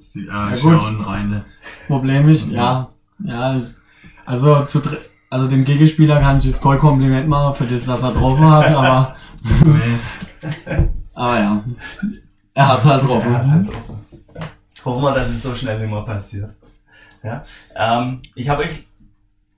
Sie, 0.00 0.26
äh, 0.26 0.28
ja, 0.28 0.56
gut. 0.56 1.06
reine. 1.06 1.44
Problem 1.86 2.28
ist, 2.28 2.50
ja, 2.50 2.88
ja, 3.22 3.60
also 4.24 4.64
zu 4.64 4.80
also 5.30 5.46
dem 5.46 5.64
Gegenspieler 5.64 6.20
kann 6.20 6.38
ich 6.38 6.44
jetzt 6.44 6.60
kein 6.60 6.78
Kompliment 6.78 7.28
machen 7.28 7.54
für 7.54 7.72
das, 7.72 7.86
dass 7.86 8.02
er 8.02 8.12
getroffen 8.12 8.50
hat, 8.50 8.66
aber, 8.74 9.16
aber 11.14 11.38
ja. 11.38 11.64
Er 12.52 12.68
hat 12.68 12.84
halt 12.84 13.00
getroffen. 13.02 13.34
Halt 13.34 13.68
offen. 13.68 14.00
Hoffen 14.84 15.02
wir, 15.02 15.14
dass 15.14 15.28
es 15.28 15.42
so 15.42 15.54
schnell 15.54 15.78
nicht 15.78 15.90
mehr 15.90 16.02
passiert. 16.02 16.50
Ja? 17.22 17.44
Ähm, 17.76 18.20
ich 18.34 18.48
habe 18.48 18.64
euch 18.64 18.86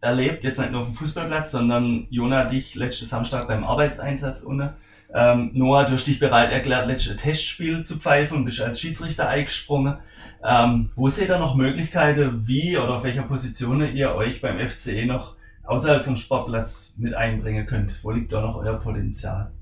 erlebt, 0.01 0.45
jetzt 0.45 0.59
nicht 0.59 0.73
nur 0.73 0.83
auf 0.83 0.89
dem 0.89 0.97
Fußballplatz, 0.97 1.53
sondern 1.53 2.07
Jona, 2.11 2.45
dich 2.45 2.75
letzten 2.75 3.07
Samstag 3.07 3.49
beim 3.49 3.65
Arbeitseinsatz 3.65 4.45
ohne. 4.45 4.75
Ähm, 5.15 5.51
Noah, 5.55 5.85
du 5.85 5.93
hast 5.93 6.07
dich 6.07 6.19
bereit 6.19 6.53
erklärt, 6.53 6.87
letztes 6.87 7.17
Testspiel 7.17 7.85
zu 7.85 7.99
pfeifen 7.99 8.39
und 8.39 8.45
bist 8.45 8.61
als 8.61 8.81
Schiedsrichter 8.81 9.29
eingesprungen. 9.29 9.99
Ähm, 10.45 10.91
wo 10.97 11.09
seht 11.09 11.31
ihr 11.31 11.39
noch 11.39 11.55
Möglichkeiten, 11.55 12.47
wie 12.47 12.77
oder 12.77 12.97
auf 12.97 13.05
welcher 13.05 13.23
Position 13.23 13.95
ihr 13.95 14.15
euch 14.15 14.41
beim 14.41 14.59
FCE 14.59 15.07
noch 15.07 15.37
außerhalb 15.64 16.05
vom 16.05 16.16
Sportplatz 16.16 16.94
mit 16.98 17.14
einbringen 17.14 17.66
könnt? 17.66 17.98
Wo 18.03 18.11
liegt 18.11 18.33
da 18.33 18.40
noch 18.40 18.57
euer 18.57 18.75
Potenzial? 18.75 19.53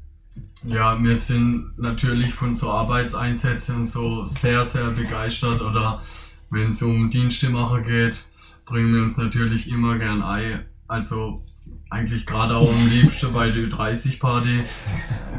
Ja, 0.64 1.02
wir 1.02 1.16
sind 1.16 1.78
natürlich 1.78 2.34
von 2.34 2.54
so 2.54 2.70
Arbeitseinsätzen 2.70 3.86
so 3.86 4.26
sehr, 4.26 4.64
sehr 4.64 4.90
begeistert. 4.90 5.62
Oder 5.62 6.02
wenn 6.50 6.70
es 6.70 6.82
um 6.82 7.10
Dienstemacher 7.10 7.80
geht, 7.80 8.24
bringen 8.66 8.94
wir 8.94 9.02
uns 9.02 9.16
natürlich 9.16 9.70
immer 9.70 9.98
gern 9.98 10.22
ein. 10.22 10.64
Also 10.86 11.42
eigentlich 11.88 12.26
gerade 12.26 12.56
auch 12.56 12.72
am 12.72 12.88
liebsten 12.88 13.32
bei 13.32 13.50
der 13.50 13.66
30 13.66 14.20
Party. 14.20 14.64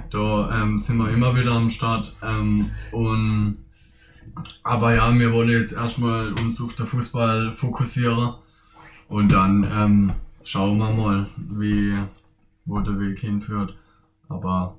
Da 0.10 0.62
ähm, 0.62 0.80
sind 0.80 0.98
wir 0.98 1.10
immer 1.10 1.36
wieder 1.36 1.52
am 1.52 1.70
Start. 1.70 2.16
Ähm, 2.24 2.72
und 2.92 3.58
aber 4.64 4.96
ja, 4.96 5.14
wir 5.14 5.32
wollen 5.34 5.50
jetzt 5.50 5.74
erstmal 5.74 6.34
uns 6.34 6.62
auf 6.62 6.76
den 6.76 6.88
Fußball 6.88 7.54
fokussieren. 7.56 8.34
Und 9.08 9.32
dann 9.32 9.70
ähm, 9.72 10.14
schauen 10.44 10.78
wir 10.78 10.92
mal, 10.92 11.28
wie, 11.38 11.96
wo 12.66 12.80
der 12.80 13.00
Weg 13.00 13.20
hinführt. 13.20 13.76
Aber 14.30 14.78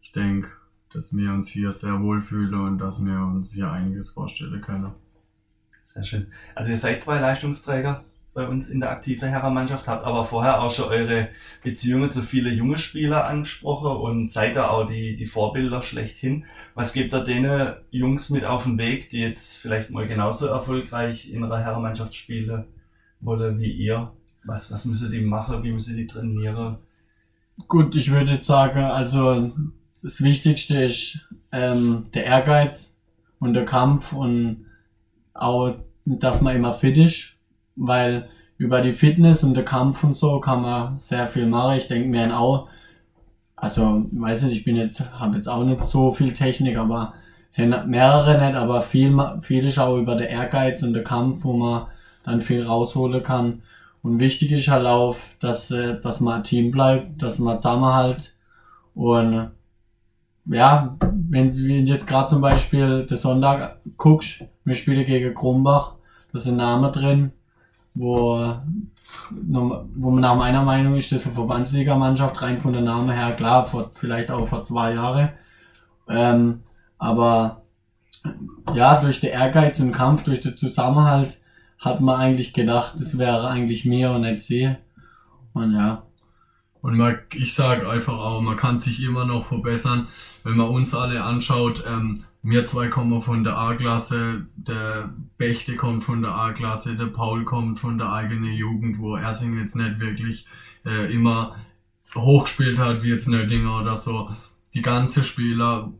ich 0.00 0.12
denke, 0.12 0.48
dass 0.92 1.16
wir 1.16 1.30
uns 1.32 1.48
hier 1.48 1.72
sehr 1.72 2.00
wohl 2.00 2.20
fühlen 2.20 2.54
und 2.54 2.78
dass 2.78 3.04
wir 3.04 3.18
uns 3.18 3.52
hier 3.52 3.70
einiges 3.70 4.10
vorstellen 4.10 4.60
können. 4.60 4.92
Sehr 5.82 6.04
schön. 6.04 6.26
Also 6.54 6.70
ihr 6.70 6.78
seid 6.78 7.02
zwei 7.02 7.20
Leistungsträger 7.20 8.04
bei 8.32 8.48
uns 8.48 8.68
in 8.68 8.80
der 8.80 8.90
aktiven 8.90 9.28
Herrenmannschaft, 9.28 9.86
habt 9.86 10.04
aber 10.04 10.24
vorher 10.24 10.60
auch 10.60 10.70
schon 10.70 10.88
eure 10.88 11.28
Beziehungen 11.62 12.10
zu 12.10 12.22
vielen 12.22 12.56
jungen 12.56 12.78
Spieler 12.78 13.26
angesprochen 13.26 13.96
und 13.96 14.26
seid 14.26 14.56
da 14.56 14.68
auch 14.68 14.86
die, 14.86 15.16
die 15.16 15.26
Vorbilder 15.26 15.82
schlechthin. 15.82 16.44
Was 16.74 16.92
gebt 16.92 17.14
ihr 17.14 17.24
denen 17.24 17.74
Jungs 17.90 18.30
mit 18.30 18.44
auf 18.44 18.64
den 18.64 18.76
Weg, 18.76 19.10
die 19.10 19.20
jetzt 19.20 19.58
vielleicht 19.58 19.90
mal 19.90 20.08
genauso 20.08 20.46
erfolgreich 20.46 21.30
in 21.30 21.42
ihrer 21.42 21.60
Herrenmannschaft 21.60 22.14
spielen 22.14 22.64
wollen 23.20 23.58
wie 23.60 23.70
ihr? 23.70 24.12
Was, 24.44 24.70
was 24.70 24.84
müssen 24.84 25.10
die 25.10 25.20
machen? 25.20 25.62
Wie 25.62 25.72
müssen 25.72 25.96
die 25.96 26.06
trainieren? 26.06 26.78
Gut, 27.68 27.94
ich 27.96 28.10
würde 28.10 28.32
jetzt 28.32 28.46
sagen, 28.46 28.80
also 28.80 29.52
das 30.02 30.22
Wichtigste 30.22 30.82
ist 30.84 31.20
ähm, 31.52 32.06
der 32.12 32.26
Ehrgeiz 32.26 32.98
und 33.38 33.54
der 33.54 33.64
Kampf 33.64 34.12
und 34.12 34.66
auch, 35.34 35.74
dass 36.04 36.40
man 36.40 36.56
immer 36.56 36.74
fit 36.74 36.98
ist, 36.98 37.36
weil 37.76 38.28
über 38.58 38.80
die 38.80 38.92
Fitness 38.92 39.42
und 39.44 39.54
der 39.54 39.64
Kampf 39.64 40.04
und 40.04 40.14
so 40.14 40.40
kann 40.40 40.62
man 40.62 40.98
sehr 40.98 41.26
viel 41.28 41.46
machen. 41.46 41.78
Ich 41.78 41.88
denke 41.88 42.08
mir 42.08 42.38
auch, 42.38 42.68
also 43.56 44.06
weiß 44.12 44.42
nicht, 44.44 44.58
ich 44.58 44.64
bin 44.64 44.76
jetzt, 44.76 45.12
habe 45.18 45.36
jetzt 45.36 45.48
auch 45.48 45.64
nicht 45.64 45.82
so 45.82 46.10
viel 46.10 46.34
Technik, 46.34 46.76
aber 46.76 47.14
mehrere 47.56 48.44
nicht, 48.44 48.56
aber 48.56 48.82
viel, 48.82 49.16
viel 49.42 49.66
ist 49.66 49.78
auch 49.78 49.96
über 49.96 50.16
der 50.16 50.28
Ehrgeiz 50.28 50.82
und 50.82 50.92
der 50.92 51.04
Kampf, 51.04 51.44
wo 51.44 51.54
man 51.54 51.86
dann 52.24 52.40
viel 52.40 52.62
rausholen 52.62 53.22
kann. 53.22 53.62
Und 54.04 54.20
wichtig 54.20 54.52
ist 54.52 54.68
halt 54.68 54.86
auch, 54.86 55.16
dass, 55.40 55.70
äh, 55.70 55.98
dass 55.98 56.20
man 56.20 56.34
ein 56.34 56.44
Team 56.44 56.70
bleibt, 56.70 57.22
dass 57.22 57.38
man 57.38 57.58
zusammenhalt. 57.58 58.34
Und 58.94 59.50
ja, 60.44 60.94
wenn 61.30 61.54
du 61.54 61.60
jetzt 61.60 62.06
gerade 62.06 62.28
zum 62.28 62.42
Beispiel 62.42 63.06
den 63.06 63.16
Sonntag 63.16 63.80
guckst, 63.96 64.44
wir 64.62 64.74
spielen 64.74 65.06
gegen 65.06 65.32
Krumbach, 65.32 65.94
da 66.30 66.38
ist 66.38 66.46
ein 66.46 66.56
Name 66.56 66.92
drin, 66.92 67.32
wo, 67.94 68.54
wo 69.30 70.10
man 70.10 70.20
nach 70.20 70.36
meiner 70.36 70.62
Meinung 70.62 70.96
ist, 70.96 71.10
das 71.10 71.20
ist 71.20 71.26
eine 71.28 71.36
Verbandsligamannschaft, 71.36 72.42
rein 72.42 72.58
von 72.58 72.74
der 72.74 72.82
Name 72.82 73.14
her, 73.14 73.32
klar, 73.32 73.64
vor, 73.64 73.88
vielleicht 73.90 74.30
auch 74.30 74.46
vor 74.46 74.64
zwei 74.64 74.92
Jahren. 74.92 75.30
Ähm, 76.10 76.60
aber 76.98 77.62
ja, 78.74 79.00
durch 79.00 79.20
den 79.20 79.30
Ehrgeiz 79.30 79.80
und 79.80 79.92
Kampf, 79.92 80.24
durch 80.24 80.42
den 80.42 80.58
Zusammenhalt, 80.58 81.38
hat 81.84 82.00
man 82.00 82.18
eigentlich 82.18 82.54
gedacht, 82.54 82.94
das 82.98 83.18
wäre 83.18 83.48
eigentlich 83.48 83.84
mir 83.84 84.10
und 84.12 84.22
nicht 84.22 84.40
sie. 84.40 84.74
Und 85.52 85.74
ja, 85.74 86.02
Und 86.80 86.96
man, 86.96 87.18
ich 87.34 87.54
sage 87.54 87.88
einfach 87.88 88.14
auch, 88.14 88.40
man 88.40 88.56
kann 88.56 88.80
sich 88.80 89.02
immer 89.04 89.26
noch 89.26 89.44
verbessern. 89.44 90.08
Wenn 90.44 90.56
man 90.56 90.68
uns 90.68 90.94
alle 90.94 91.22
anschaut, 91.22 91.84
ähm, 91.86 92.24
wir 92.42 92.64
zwei 92.64 92.88
kommen 92.88 93.20
von 93.20 93.44
der 93.44 93.58
A-Klasse, 93.58 94.46
der 94.56 95.10
Bechte 95.36 95.76
kommt 95.76 96.04
von 96.04 96.22
der 96.22 96.34
A-Klasse, 96.34 96.96
der 96.96 97.06
Paul 97.06 97.44
kommt 97.44 97.78
von 97.78 97.98
der 97.98 98.12
eigenen 98.12 98.52
Jugend, 98.52 98.98
wo 98.98 99.16
Ersing 99.16 99.58
jetzt 99.58 99.76
nicht 99.76 100.00
wirklich 100.00 100.46
äh, 100.86 101.12
immer 101.12 101.56
hochgespielt 102.14 102.78
hat, 102.78 103.02
wie 103.02 103.10
jetzt 103.10 103.28
Nöttinger 103.28 103.80
oder 103.80 103.96
so. 103.96 104.30
Die 104.72 104.82
ganzen 104.82 105.22
Spieler 105.22 105.92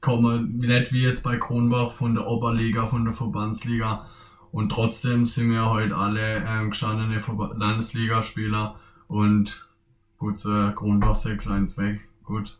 kommen 0.00 0.58
nicht 0.58 0.92
wie 0.92 1.02
jetzt 1.02 1.22
bei 1.22 1.36
Kronbach 1.36 1.92
von 1.92 2.14
der 2.14 2.26
Oberliga, 2.26 2.86
von 2.86 3.04
der 3.04 3.14
Verbandsliga. 3.14 4.06
Und 4.50 4.70
trotzdem 4.70 5.26
sind 5.26 5.50
wir 5.50 5.70
heute 5.70 5.96
alle 5.96 6.44
ähm, 6.46 6.70
gestandene 6.70 7.22
Landesligaspieler 7.56 8.76
und 9.06 9.68
Gut, 10.18 10.44
äh, 10.46 10.72
Kronbach 10.74 11.14
6-1 11.14 11.78
weg. 11.78 12.00
Gut. 12.24 12.58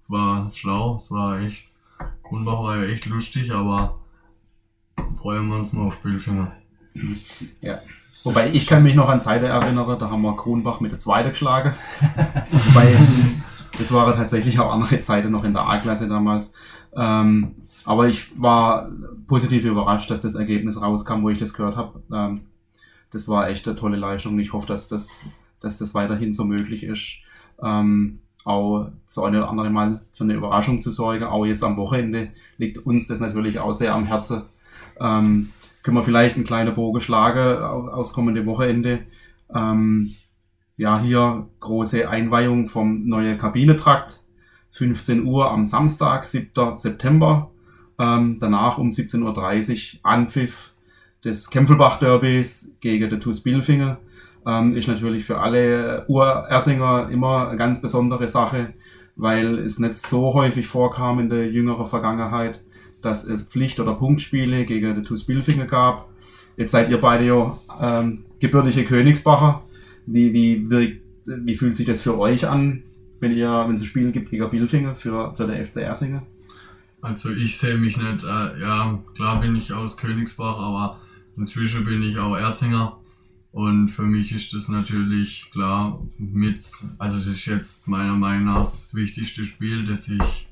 Es 0.00 0.10
war 0.10 0.50
schlau, 0.52 0.96
es 0.96 1.10
war 1.12 1.40
echt. 1.40 1.68
Kronbach 2.24 2.60
war 2.60 2.76
ja 2.78 2.84
echt 2.84 3.06
lustig, 3.06 3.52
aber 3.52 4.00
freuen 5.14 5.46
wir 5.46 5.56
uns 5.56 5.72
mal 5.72 5.86
auf 5.86 5.98
Billfinger. 5.98 6.52
Wobei 8.24 8.50
ich 8.50 8.66
kann 8.66 8.82
mich 8.82 8.96
noch 8.96 9.08
an 9.08 9.20
Zeiten 9.20 9.44
erinnern, 9.44 9.98
da 9.98 10.10
haben 10.10 10.22
wir 10.22 10.36
Kronbach 10.36 10.80
mit 10.80 10.90
der 10.90 10.98
zweiten 10.98 11.28
geschlagen. 11.30 11.74
Wobei, 12.50 12.96
das 13.78 13.92
waren 13.92 14.14
tatsächlich 14.14 14.58
auch 14.58 14.72
andere 14.72 15.00
Zeiten 15.00 15.30
noch 15.30 15.44
in 15.44 15.52
der 15.52 15.68
A-Klasse 15.68 16.08
damals. 16.08 16.52
Ähm, 16.96 17.54
aber 17.86 18.08
ich 18.08 18.40
war 18.40 18.90
positiv 19.26 19.64
überrascht, 19.64 20.10
dass 20.10 20.22
das 20.22 20.34
Ergebnis 20.34 20.80
rauskam, 20.80 21.22
wo 21.22 21.30
ich 21.30 21.38
das 21.38 21.54
gehört 21.54 21.76
habe. 21.76 22.02
Ähm, 22.12 22.40
das 23.10 23.28
war 23.28 23.48
echt 23.48 23.66
eine 23.66 23.76
tolle 23.76 23.96
Leistung 23.96 24.38
ich 24.38 24.52
hoffe, 24.52 24.66
dass 24.66 24.88
das, 24.88 25.24
dass 25.60 25.78
das 25.78 25.94
weiterhin 25.94 26.32
so 26.32 26.44
möglich 26.44 26.82
ist. 26.82 27.18
Ähm, 27.62 28.18
auch 28.44 28.88
so 29.06 29.24
eine 29.24 29.38
oder 29.38 29.50
andere 29.50 29.70
Mal 29.70 30.00
für 30.12 30.24
eine 30.24 30.34
Überraschung 30.34 30.82
zu 30.82 30.92
sorgen. 30.92 31.24
Auch 31.24 31.46
jetzt 31.46 31.64
am 31.64 31.76
Wochenende 31.76 32.28
liegt 32.58 32.78
uns 32.78 33.08
das 33.08 33.20
natürlich 33.20 33.58
auch 33.58 33.72
sehr 33.72 33.94
am 33.94 34.04
Herzen. 34.06 34.42
Ähm, 35.00 35.50
können 35.82 35.96
wir 35.96 36.04
vielleicht 36.04 36.36
einen 36.36 36.44
kleinen 36.44 36.74
Bogen 36.74 37.00
schlagen 37.00 37.62
au- 37.62 37.88
aufs 37.88 38.12
kommende 38.12 38.44
Wochenende. 38.46 39.00
Ähm, 39.54 40.14
ja, 40.76 41.00
hier 41.00 41.46
große 41.60 42.08
Einweihung 42.08 42.68
vom 42.68 43.06
neuen 43.08 43.38
Kabinetrakt. 43.38 44.20
15 44.72 45.24
Uhr 45.24 45.50
am 45.50 45.64
Samstag, 45.64 46.26
7. 46.26 46.76
September. 46.76 47.50
Ähm, 47.98 48.38
danach 48.40 48.78
um 48.78 48.90
17.30 48.90 49.94
Uhr 49.94 50.00
Anpfiff 50.02 50.72
des 51.24 51.50
Kempfelbach-Derbys 51.50 52.78
gegen 52.80 53.10
den 53.10 53.20
TuS 53.20 53.42
Bilfingen. 53.42 53.96
Ähm, 54.46 54.74
ist 54.74 54.88
natürlich 54.88 55.24
für 55.24 55.40
alle 55.40 56.04
Ur-Ersinger 56.08 57.08
immer 57.10 57.48
eine 57.48 57.56
ganz 57.56 57.82
besondere 57.82 58.28
Sache, 58.28 58.74
weil 59.16 59.58
es 59.58 59.78
nicht 59.78 59.96
so 59.96 60.34
häufig 60.34 60.66
vorkam 60.66 61.18
in 61.18 61.28
der 61.28 61.50
jüngeren 61.50 61.86
Vergangenheit, 61.86 62.60
dass 63.02 63.26
es 63.26 63.48
Pflicht- 63.48 63.80
oder 63.80 63.94
Punktspiele 63.94 64.64
gegen 64.64 64.94
den 64.94 65.04
TuS 65.04 65.24
Bilfingen 65.24 65.66
gab. 65.66 66.08
Jetzt 66.56 66.70
seid 66.70 66.90
ihr 66.90 67.00
beide 67.00 67.24
ja 67.24 67.58
ähm, 67.80 68.24
gebürtige 68.38 68.84
Königsbacher. 68.84 69.62
Wie, 70.06 70.32
wie, 70.32 70.70
wirkt, 70.70 71.02
wie 71.26 71.56
fühlt 71.56 71.76
sich 71.76 71.86
das 71.86 72.02
für 72.02 72.18
euch 72.18 72.46
an, 72.48 72.84
wenn 73.20 73.32
ihr, 73.32 73.50
wenn 73.66 73.74
es 73.74 73.82
ein 73.82 73.86
Spiel 73.86 74.12
gibt 74.12 74.30
gegen 74.30 74.48
Bilfingen 74.48 74.96
für, 74.96 75.34
für 75.34 75.46
den 75.46 75.64
FC 75.64 75.78
Ersinger? 75.78 76.22
Also 77.06 77.30
ich 77.30 77.56
sehe 77.56 77.78
mich 77.78 77.96
nicht, 77.98 78.24
äh, 78.24 78.60
ja, 78.60 78.98
klar 79.14 79.40
bin 79.40 79.54
ich 79.54 79.72
aus 79.72 79.96
Königsbach, 79.96 80.58
aber 80.58 80.98
inzwischen 81.36 81.84
bin 81.84 82.02
ich 82.02 82.18
auch 82.18 82.34
Ersinger. 82.34 82.98
Und 83.52 83.90
für 83.90 84.02
mich 84.02 84.32
ist 84.32 84.52
das 84.52 84.68
natürlich 84.68 85.48
klar 85.52 86.00
mit, 86.18 86.68
also 86.98 87.18
das 87.18 87.28
ist 87.28 87.46
jetzt 87.46 87.86
meiner 87.86 88.16
Meinung 88.16 88.46
nach 88.46 88.64
das 88.64 88.92
wichtigste 88.92 89.44
Spiel, 89.44 89.84
das 89.84 90.08
ich, 90.08 90.48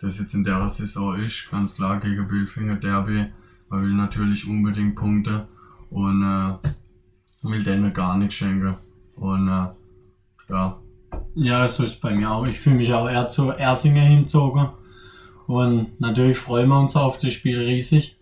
das 0.00 0.20
jetzt 0.20 0.32
in 0.32 0.44
der 0.44 0.68
Saison 0.68 1.16
ist, 1.16 1.50
ganz 1.50 1.74
klar 1.74 1.98
gegen 1.98 2.28
Billfinger 2.28 2.76
Derby. 2.76 3.26
Man 3.68 3.82
will 3.82 3.94
natürlich 3.94 4.46
unbedingt 4.46 4.94
Punkte 4.94 5.48
und 5.90 6.22
äh, 6.22 6.54
will 7.42 7.64
denen 7.64 7.92
gar 7.92 8.16
nichts 8.16 8.36
schenken. 8.36 8.76
Und 9.16 9.48
äh, 9.48 9.66
ja, 10.50 10.80
Ja, 11.34 11.66
so 11.66 11.82
ist 11.82 11.94
es 11.94 11.96
bei 11.96 12.14
mir 12.14 12.30
auch. 12.30 12.46
Ich 12.46 12.60
fühle 12.60 12.76
mich 12.76 12.94
auch 12.94 13.10
eher 13.10 13.28
zu 13.28 13.50
Ersinger 13.50 14.02
hinzogen. 14.02 14.68
Und 15.50 16.00
natürlich 16.00 16.38
freuen 16.38 16.68
wir 16.68 16.78
uns 16.78 16.94
auf 16.96 17.18
das 17.18 17.32
Spiel 17.32 17.58
riesig. 17.58 18.16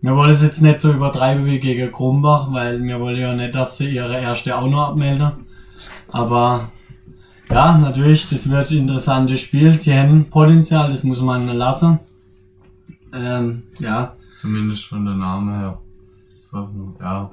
wir 0.00 0.14
wollen 0.16 0.30
es 0.30 0.42
jetzt 0.42 0.62
nicht 0.62 0.80
so 0.80 0.92
übertreiben 0.92 1.44
wie 1.46 1.58
gegen 1.58 1.90
Krumbach, 1.92 2.52
weil 2.52 2.82
wir 2.82 3.00
wollen 3.00 3.20
ja 3.20 3.34
nicht, 3.34 3.54
dass 3.54 3.76
sie 3.78 3.90
ihre 3.94 4.18
erste 4.20 4.56
auch 4.56 4.68
noch 4.68 4.88
abmelden. 4.88 5.32
Aber 6.08 6.70
ja, 7.50 7.76
natürlich, 7.76 8.28
das 8.28 8.48
wird 8.48 8.70
ein 8.70 8.78
interessantes 8.78 9.40
Spiel. 9.40 9.74
Sie 9.74 9.94
haben 9.96 10.30
Potenzial, 10.30 10.90
das 10.90 11.04
muss 11.04 11.20
man 11.20 11.46
lassen. 11.48 11.98
Ähm, 13.12 13.62
ja, 13.78 14.14
Zumindest 14.40 14.84
von 14.86 15.04
der 15.04 15.14
Name 15.14 15.58
her. 15.58 15.78
Ja. 17.00 17.30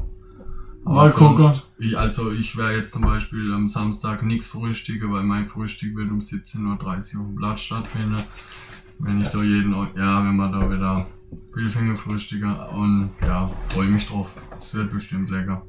Mal 0.83 1.09
sonst- 1.09 1.15
gucken. 1.15 1.51
Ich, 1.77 1.97
also 1.97 2.31
ich 2.31 2.57
werde 2.57 2.77
jetzt 2.77 2.91
zum 2.93 3.03
Beispiel 3.03 3.53
am 3.53 3.67
Samstag 3.67 4.23
nichts 4.23 4.47
frühstücken, 4.49 5.11
weil 5.11 5.23
mein 5.23 5.47
Frühstück 5.47 5.95
wird 5.95 6.11
um 6.11 6.19
17.30 6.19 6.65
Uhr 6.65 7.21
auf 7.21 7.27
dem 7.27 7.35
Platz 7.35 7.61
stattfinden. 7.61 8.21
Wenn 9.03 9.21
ich 9.21 9.29
da 9.29 9.41
jeden, 9.41 9.71
ja, 9.73 10.23
wenn 10.25 10.35
wir 10.35 10.49
da 10.49 10.69
wieder 10.71 11.05
Billfinger 11.53 11.97
frühstücken 11.97 12.55
und 12.73 13.09
ja, 13.25 13.49
freue 13.69 13.87
mich 13.87 14.07
drauf. 14.07 14.35
Es 14.61 14.73
wird 14.73 14.91
bestimmt 14.91 15.29
lecker. 15.29 15.63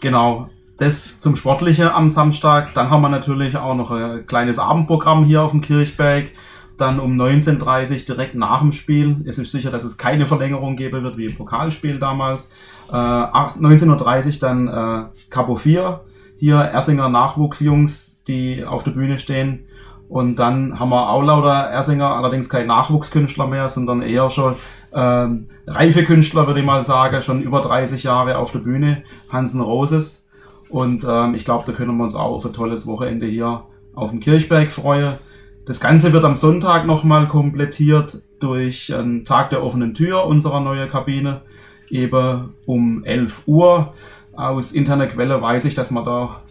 Genau. 0.00 0.50
Das 0.78 1.18
zum 1.18 1.34
Sportliche 1.34 1.92
am 1.92 2.08
Samstag. 2.08 2.72
Dann 2.74 2.88
haben 2.90 3.02
wir 3.02 3.08
natürlich 3.08 3.56
auch 3.56 3.74
noch 3.74 3.90
ein 3.90 4.26
kleines 4.26 4.60
Abendprogramm 4.60 5.24
hier 5.24 5.42
auf 5.42 5.50
dem 5.50 5.60
Kirchberg. 5.60 6.30
Dann 6.76 7.00
um 7.00 7.20
19.30 7.20 7.92
Uhr 7.92 8.04
direkt 8.06 8.34
nach 8.36 8.60
dem 8.60 8.70
Spiel. 8.70 9.16
Es 9.26 9.38
ist 9.38 9.50
sicher, 9.50 9.72
dass 9.72 9.82
es 9.82 9.98
keine 9.98 10.26
Verlängerung 10.26 10.76
geben 10.76 11.02
wird 11.02 11.16
wie 11.16 11.26
im 11.26 11.34
Pokalspiel 11.34 11.98
damals. 11.98 12.52
Äh, 12.88 12.92
acht- 12.94 13.56
19.30 13.56 14.26
Uhr 14.26 14.32
dann 14.40 14.68
äh, 14.68 15.08
Capo 15.30 15.56
4. 15.56 16.04
Hier 16.38 16.54
Ersinger 16.58 17.08
Nachwuchsjungs, 17.08 18.22
die 18.28 18.64
auf 18.64 18.84
der 18.84 18.92
Bühne 18.92 19.18
stehen. 19.18 19.64
Und 20.08 20.36
dann 20.36 20.80
haben 20.80 20.88
wir 20.88 21.10
auch 21.10 21.22
lauter 21.22 21.52
Ersinger, 21.52 22.14
allerdings 22.14 22.48
kein 22.48 22.66
Nachwuchskünstler 22.66 23.46
mehr, 23.46 23.68
sondern 23.68 24.00
eher 24.00 24.30
schon 24.30 24.56
ähm, 24.94 25.48
reife 25.66 26.04
Künstler, 26.04 26.46
würde 26.46 26.60
ich 26.60 26.66
mal 26.66 26.82
sagen, 26.82 27.20
schon 27.20 27.42
über 27.42 27.60
30 27.60 28.04
Jahre 28.04 28.38
auf 28.38 28.52
der 28.52 28.60
Bühne. 28.60 29.02
Hansen 29.28 29.60
Roses. 29.60 30.26
Und 30.70 31.04
ähm, 31.08 31.34
ich 31.34 31.44
glaube, 31.44 31.64
da 31.66 31.72
können 31.72 31.96
wir 31.96 32.04
uns 32.04 32.14
auch 32.14 32.36
auf 32.36 32.46
ein 32.46 32.52
tolles 32.52 32.86
Wochenende 32.86 33.26
hier 33.26 33.64
auf 33.94 34.10
dem 34.10 34.20
Kirchberg 34.20 34.70
freuen. 34.70 35.18
Das 35.66 35.80
Ganze 35.80 36.14
wird 36.14 36.24
am 36.24 36.36
Sonntag 36.36 36.86
nochmal 36.86 37.28
komplettiert 37.28 38.22
durch 38.40 38.94
einen 38.94 39.26
Tag 39.26 39.50
der 39.50 39.62
offenen 39.62 39.92
Tür 39.92 40.24
unserer 40.24 40.60
neuen 40.60 40.88
Kabine. 40.88 41.42
Eben 41.90 42.54
um 42.64 43.04
11 43.04 43.42
Uhr. 43.46 43.92
Aus 44.34 44.72
interner 44.72 45.08
Quelle 45.08 45.42
weiß 45.42 45.64
ich, 45.66 45.74
dass 45.74 45.90
man 45.90 46.04
da 46.04 46.42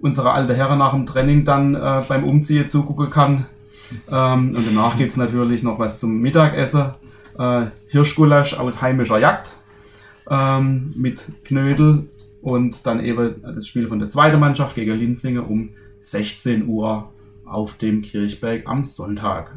unsere 0.00 0.32
alte 0.32 0.54
Herren 0.54 0.78
nach 0.78 0.92
dem 0.92 1.06
Training 1.06 1.44
dann 1.44 1.74
äh, 1.74 2.02
beim 2.08 2.24
Umziehen 2.24 2.68
zugucken 2.68 3.10
kann. 3.10 3.46
Ähm, 4.10 4.54
und 4.54 4.66
danach 4.66 4.96
geht's 4.96 5.16
natürlich 5.16 5.62
noch 5.62 5.78
was 5.78 5.98
zum 5.98 6.18
Mittagessen. 6.18 6.90
Äh, 7.38 7.66
Hirschgulasch 7.88 8.58
aus 8.58 8.80
heimischer 8.82 9.18
Jagd 9.18 9.56
ähm, 10.28 10.92
mit 10.96 11.24
Knödel 11.44 12.08
und 12.42 12.86
dann 12.86 13.04
eben 13.04 13.42
das 13.42 13.66
Spiel 13.66 13.88
von 13.88 13.98
der 13.98 14.08
zweiten 14.08 14.40
Mannschaft 14.40 14.74
gegen 14.74 14.96
Linzingen 14.96 15.44
um 15.44 15.70
16 16.00 16.66
Uhr 16.66 17.10
auf 17.44 17.76
dem 17.76 18.02
Kirchberg 18.02 18.66
am 18.66 18.84
Sonntag. 18.84 19.52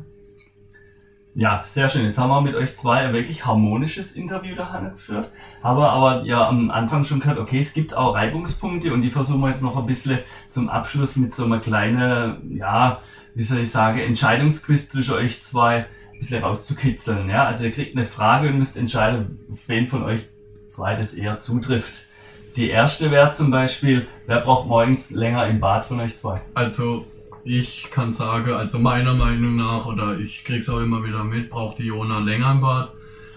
Ja, 1.35 1.63
sehr 1.65 1.89
schön. 1.89 2.05
Jetzt 2.05 2.19
haben 2.19 2.29
wir 2.29 2.41
mit 2.41 2.53
euch 2.53 2.75
zwei 2.77 2.99
ein 2.99 3.13
wirklich 3.13 3.45
harmonisches 3.45 4.15
Interview 4.15 4.55
da 4.55 4.91
geführt. 4.93 5.31
Aber 5.63 5.91
aber 5.91 6.25
ja 6.25 6.47
am 6.47 6.69
Anfang 6.69 7.05
schon 7.05 7.21
gehört, 7.21 7.39
okay, 7.39 7.59
es 7.59 7.73
gibt 7.73 7.95
auch 7.95 8.13
Reibungspunkte 8.13 8.93
und 8.93 9.01
die 9.01 9.09
versuchen 9.09 9.41
wir 9.41 9.49
jetzt 9.49 9.63
noch 9.63 9.75
ein 9.75 9.87
bisschen 9.87 10.19
zum 10.49 10.69
Abschluss 10.69 11.15
mit 11.15 11.33
so 11.33 11.45
einer 11.45 11.59
kleinen, 11.59 12.55
ja, 12.55 13.01
wie 13.33 13.41
soll 13.41 13.59
ich 13.59 13.71
sagen, 13.71 13.99
Entscheidungsquiz 13.99 14.89
zwischen 14.89 15.15
euch 15.15 15.41
zwei 15.41 15.87
ein 16.13 16.19
bisschen 16.19 16.43
rauszukitzeln. 16.43 17.27
Ja, 17.29 17.45
also 17.45 17.63
ihr 17.63 17.71
kriegt 17.71 17.97
eine 17.97 18.05
Frage 18.05 18.49
und 18.49 18.59
müsst 18.59 18.77
entscheiden, 18.77 19.39
auf 19.51 19.67
wen 19.67 19.87
von 19.87 20.03
euch 20.03 20.27
zwei 20.67 20.95
das 20.95 21.15
eher 21.15 21.39
zutrifft. 21.39 22.05
Die 22.55 22.69
erste 22.69 23.09
wäre 23.09 23.31
zum 23.31 23.49
Beispiel, 23.49 24.05
wer 24.27 24.41
braucht 24.41 24.67
morgens 24.67 25.09
länger 25.09 25.47
im 25.47 25.59
Bad 25.59 25.87
von 25.87 25.99
euch 25.99 26.15
zwei? 26.15 26.41
Also 26.53 27.07
ich 27.45 27.89
kann 27.91 28.13
sagen, 28.13 28.53
also 28.53 28.79
meiner 28.79 29.13
Meinung 29.13 29.55
nach, 29.55 29.85
oder 29.85 30.17
ich 30.17 30.43
krieg's 30.43 30.69
auch 30.69 30.79
immer 30.79 31.03
wieder 31.03 31.23
mit, 31.23 31.49
braucht 31.49 31.79
die 31.79 31.87
Jona 31.87 32.19
länger 32.19 32.51
im 32.51 32.61
Bad, 32.61 32.93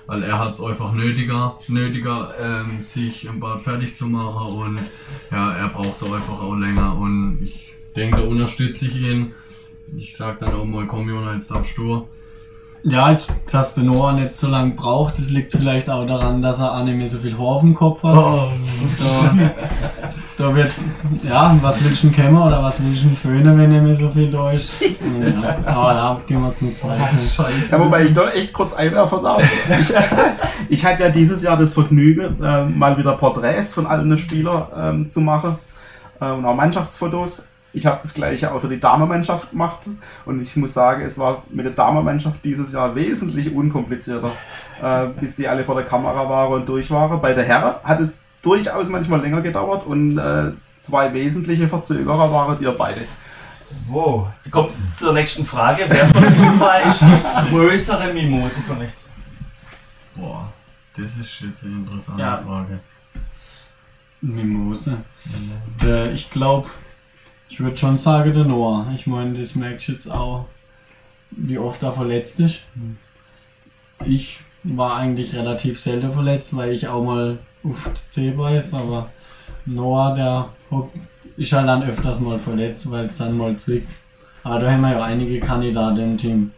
weil 0.07 0.23
er 0.23 0.38
hat's 0.38 0.61
einfach 0.61 0.92
nötiger, 0.92 1.59
nötiger, 1.69 2.33
ähm, 2.40 2.85
sich 2.85 3.25
im 3.25 3.40
Bad 3.40 3.62
fertig 3.62 3.97
zu 3.97 4.07
machen 4.07 4.47
und 4.47 4.79
ja, 5.33 5.53
er 5.53 5.69
braucht 5.71 6.01
da 6.01 6.07
einfach 6.07 6.40
auch 6.40 6.55
länger 6.55 6.97
und 6.97 7.40
ich 7.42 7.75
denke, 7.97 8.19
da 8.19 8.23
unterstütze 8.23 8.87
ich 8.87 8.97
ihn. 8.97 9.33
Ich 9.97 10.16
sag 10.16 10.38
dann 10.40 10.55
auch 10.55 10.64
mal, 10.64 10.87
komm 10.87 11.09
Jona, 11.09 11.35
jetzt 11.35 11.51
darfst 11.51 11.77
du. 11.77 12.07
Ja, 12.83 13.19
dass 13.51 13.75
der 13.75 13.83
Noah 13.83 14.12
nicht 14.12 14.37
so 14.37 14.47
lange 14.47 14.75
braucht, 14.75 15.19
das 15.19 15.31
liegt 15.31 15.53
vielleicht 15.53 15.90
auch 15.90 16.07
daran, 16.07 16.42
dass 16.42 16.61
er 16.61 16.77
auch 16.77 16.85
nicht 16.85 16.97
mehr 16.97 17.09
so 17.09 17.19
viel 17.19 17.37
Haar 17.37 17.47
auf 17.47 17.62
dem 17.62 17.75
Kopf 17.75 18.05
hat. 18.05 18.14
Oh. 18.14 18.53
Und 18.83 19.01
da, 19.01 19.55
da 20.38 20.55
wird, 20.55 20.70
ja, 21.22 21.57
was 21.62 21.83
willst 21.83 22.03
du 22.03 22.09
denn 22.09 22.16
kämmen 22.16 22.42
oder 22.42 22.62
was 22.62 22.83
willst 22.83 23.03
du 23.03 23.09
denn 23.09 23.16
föhnen, 23.16 23.59
wenn 23.59 23.70
nicht 23.70 23.83
mehr 23.83 23.94
so 23.94 24.11
viel 24.11 24.31
da 24.31 24.51
ist? 24.53 24.70
Ja, 24.81 25.57
aber 25.64 25.94
da 25.94 26.20
gehen 26.27 26.42
wir 26.42 26.53
zum 26.53 26.75
zweiten. 26.77 27.18
Ja, 27.70 27.81
wobei 27.81 28.05
ich 28.05 28.12
da 28.12 28.31
echt 28.31 28.53
kurz 28.53 28.75
einwerfen 28.75 29.22
darf. 29.22 29.42
Ich, 29.42 29.94
ich 30.68 30.85
hatte 30.85 31.05
ja 31.05 31.09
dieses 31.09 31.42
Jahr 31.42 31.57
das 31.57 31.72
Vergnügen, 31.72 32.42
äh, 32.42 32.64
mal 32.66 32.99
wieder 32.99 33.16
Porträts 33.16 33.72
von 33.72 33.87
allen 33.87 34.16
Spielern 34.18 34.66
ähm, 34.77 35.11
zu 35.11 35.20
machen 35.20 35.57
äh, 36.20 36.31
und 36.31 36.44
auch 36.44 36.55
Mannschaftsfotos. 36.55 37.46
Ich 37.72 37.85
habe 37.85 37.99
das 38.01 38.14
gleiche 38.14 38.53
auch 38.53 38.61
für 38.61 38.68
die 38.68 38.81
Damenmannschaft 38.81 39.51
gemacht 39.51 39.81
und 40.25 40.40
ich 40.40 40.57
muss 40.57 40.72
sagen, 40.72 41.03
es 41.03 41.18
war 41.18 41.42
mit 41.51 41.66
der 41.66 41.75
Damenmannschaft 41.75 42.42
dieses 42.42 42.72
Jahr 42.72 42.94
wesentlich 42.94 43.55
unkomplizierter, 43.55 44.31
äh, 44.83 45.07
bis 45.20 45.37
die 45.37 45.46
alle 45.46 45.64
vor 45.64 45.75
der 45.75 45.85
Kamera 45.85 46.29
waren 46.29 46.61
und 46.61 46.68
durch 46.68 46.90
waren. 46.90 47.20
Bei 47.20 47.35
der 47.35 47.44
Herren 47.44 47.75
hat 47.85 48.01
es 48.01 48.18
durchaus 48.46 48.88
manchmal 48.88 49.20
länger 49.20 49.42
gedauert 49.42 49.85
und 49.87 50.16
äh, 50.18 50.52
zwei 50.80 51.12
wesentliche 51.12 51.66
Verzögerer 51.66 52.30
waren 52.32 52.61
wir 52.61 52.72
beide. 52.72 53.00
Wow. 53.88 54.28
Kommt 54.52 54.72
zur 54.96 55.12
nächsten 55.12 55.44
Frage. 55.44 55.85
Wer 55.88 56.06
von 56.09 56.24
euch 56.24 56.59
zwei 56.59 56.82
ist 56.82 57.00
die 57.02 57.50
größere 57.50 58.12
Mimose 58.14 58.62
von 58.62 58.78
euch 58.78 58.94
zwei? 58.94 59.11
Boah, 60.14 60.52
das 60.96 61.16
ist 61.16 61.40
jetzt 61.40 61.64
eine 61.64 61.74
interessante 61.74 62.22
Ja. 62.22 62.37
Frage. 62.38 62.78
Mimose. 64.20 64.98
Der, 65.82 66.12
ich 66.12 66.30
glaube, 66.30 66.68
ich 67.48 67.59
würde 67.61 67.76
schon 67.76 67.98
sagen, 67.98 68.32
der 68.32 68.44
Noah. 68.44 68.87
Ich 68.94 69.06
meine, 69.09 69.38
das 69.38 69.56
merkst 69.56 69.88
du 69.88 69.92
jetzt 69.92 70.11
auch, 70.11 70.46
wie 71.32 71.59
oft 71.59 71.82
er 71.82 71.92
verletzt 71.92 72.38
ist. 72.38 72.61
Ich 74.04 74.40
war 74.62 74.96
eigentlich 74.96 75.35
relativ 75.35 75.80
selten 75.80 76.12
verletzt, 76.12 76.56
weil 76.56 76.72
ich 76.72 76.87
auch 76.88 77.02
mal 77.04 77.38
auf 77.70 77.90
die 77.92 78.11
C 78.11 78.31
beiß, 78.31 78.74
aber 78.74 79.11
Noah, 79.66 80.14
der 80.14 80.48
ist 81.37 81.52
halt 81.52 81.68
dann 81.68 81.83
öfters 81.83 82.20
mal 82.20 82.38
verletzt, 82.38 82.90
weil 82.90 83.07
es 83.07 83.18
dann 83.18 83.37
mal 83.37 83.57
zwickt. 83.57 83.92
Aber 84.42 84.61
da 84.61 84.70
haben 84.70 84.81
wir 84.83 84.92
ja 84.92 85.02
einige 85.02 85.40
Kandidaten 85.40 85.98
im 86.12 86.18
Team. 86.18 86.50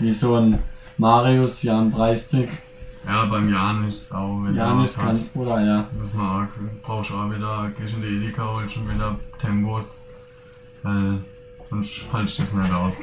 Wie 0.00 0.12
so 0.12 0.34
ein 0.36 0.58
Marius, 0.96 1.62
Jan 1.62 1.90
Preistig, 1.90 2.50
Ja, 3.06 3.24
beim 3.26 3.48
Jan 3.48 3.88
ist 3.88 3.96
es 4.02 4.12
auch, 4.12 4.40
wenn 4.44 4.54
Jan 4.54 4.82
ist 4.82 4.98
was 4.98 5.04
hat. 5.04 5.08
ganz 5.14 5.28
Bruder, 5.28 5.60
ja. 5.64 5.86
Muss 5.98 6.14
man 6.14 6.44
auch, 6.44 6.48
brauchst 6.82 7.12
auch 7.12 7.30
wieder, 7.30 7.70
gehst 7.78 7.94
in 7.94 8.02
die 8.02 8.08
Edeka, 8.26 8.44
holst 8.44 8.74
schon 8.74 8.92
wieder 8.92 9.16
Tempos. 9.40 9.96
Weil 10.82 11.18
sonst 11.64 12.02
haltst 12.12 12.38
du 12.38 12.42
das 12.42 12.52
nicht 12.54 12.72
aus. 12.72 12.94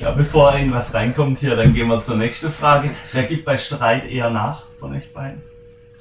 Ja, 0.00 0.12
bevor 0.12 0.54
irgendwas 0.54 0.94
reinkommt 0.94 1.38
hier, 1.40 1.56
dann 1.56 1.74
gehen 1.74 1.88
wir 1.88 2.00
zur 2.00 2.16
nächsten 2.16 2.52
Frage. 2.52 2.90
Wer 3.12 3.24
gibt 3.24 3.44
bei 3.44 3.58
Streit 3.58 4.04
eher 4.08 4.30
nach 4.30 4.62
von 4.78 4.94
euch 4.94 5.12
beiden? 5.12 5.42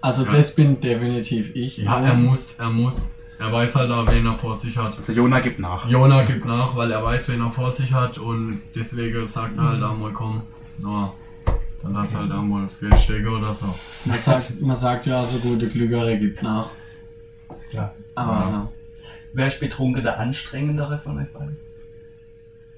Also 0.02 0.26
Ja. 0.26 0.32
das 0.32 0.54
bin 0.56 0.80
definitiv 0.80 1.56
ich. 1.56 1.78
Ja, 1.78 2.02
er 2.02 2.14
muss, 2.14 2.56
er 2.60 2.70
muss. 2.70 3.14
Er 3.40 3.52
weiß 3.52 3.76
halt 3.76 3.92
auch, 3.92 4.08
wen 4.12 4.26
er 4.26 4.36
vor 4.38 4.56
sich 4.56 4.76
hat. 4.78 4.98
Also 4.98 5.14
Jona 5.14 5.40
gibt 5.42 5.60
nach. 5.60 5.88
Jona 5.88 6.24
gibt 6.24 6.46
nach, 6.46 6.76
weil 6.76 6.90
er 6.92 7.04
weiß, 7.04 7.30
wen 7.30 7.42
er 7.42 7.52
vor 7.52 7.70
sich 7.70 7.92
hat 7.94 8.18
und 8.18 8.62
deswegen 8.76 9.28
sagt 9.28 9.58
er 9.58 9.64
halt 9.64 9.84
auch 9.84 9.96
mal, 9.96 10.12
komm, 10.12 10.42
na, 10.80 11.14
dann 11.84 11.94
lass 11.94 12.16
halt 12.16 12.32
auch 12.32 12.42
mal 12.42 12.64
das 12.64 12.80
Geld 12.80 13.00
stecken 13.00 13.28
oder 13.28 13.54
so. 13.54 13.74
Man 14.06 14.18
sagt, 14.18 14.60
man 14.62 14.76
sagt 14.76 15.06
ja, 15.06 15.24
so 15.26 15.38
gute 15.38 15.68
Glückere 15.68 16.18
gibt 16.18 16.42
nach. 16.42 16.72
Klar. 17.70 17.94
Aber 18.16 18.32
ja. 18.50 18.72
Wer 19.34 19.48
ist 19.48 19.60
betrunken 19.60 20.02
der 20.04 20.20
anstrengendere 20.20 20.98
von 20.98 21.20
euch 21.20 21.32
beiden? 21.32 21.58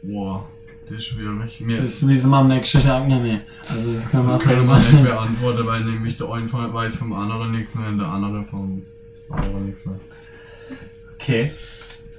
Boah, 0.01 0.45
das 0.89 0.97
ist 0.97 1.05
schwierig. 1.05 1.61
Mir, 1.61 1.81
das 1.81 2.07
wissen 2.07 2.29
wir 2.29 2.37
am 2.37 2.47
nächsten 2.47 2.81
Tag 2.81 3.07
nicht 3.07 3.21
mehr. 3.21 3.41
Also 3.69 3.93
das 3.93 4.09
können 4.09 4.25
wir 4.25 4.33
das 4.33 4.43
können 4.43 4.67
selber 4.67 4.73
wir 4.73 4.91
nicht 4.91 5.03
beantworten, 5.03 5.67
weil 5.67 5.83
nämlich 5.83 6.17
der 6.17 6.31
eine 6.31 6.51
weiß 6.51 6.95
vom 6.97 7.13
anderen 7.13 7.51
nichts 7.51 7.75
mehr 7.75 7.89
und 7.89 7.99
der 7.99 8.07
andere 8.07 8.43
vom 8.43 8.83
anderen 9.29 9.65
nichts 9.67 9.85
mehr. 9.85 9.99
Okay. 11.15 11.51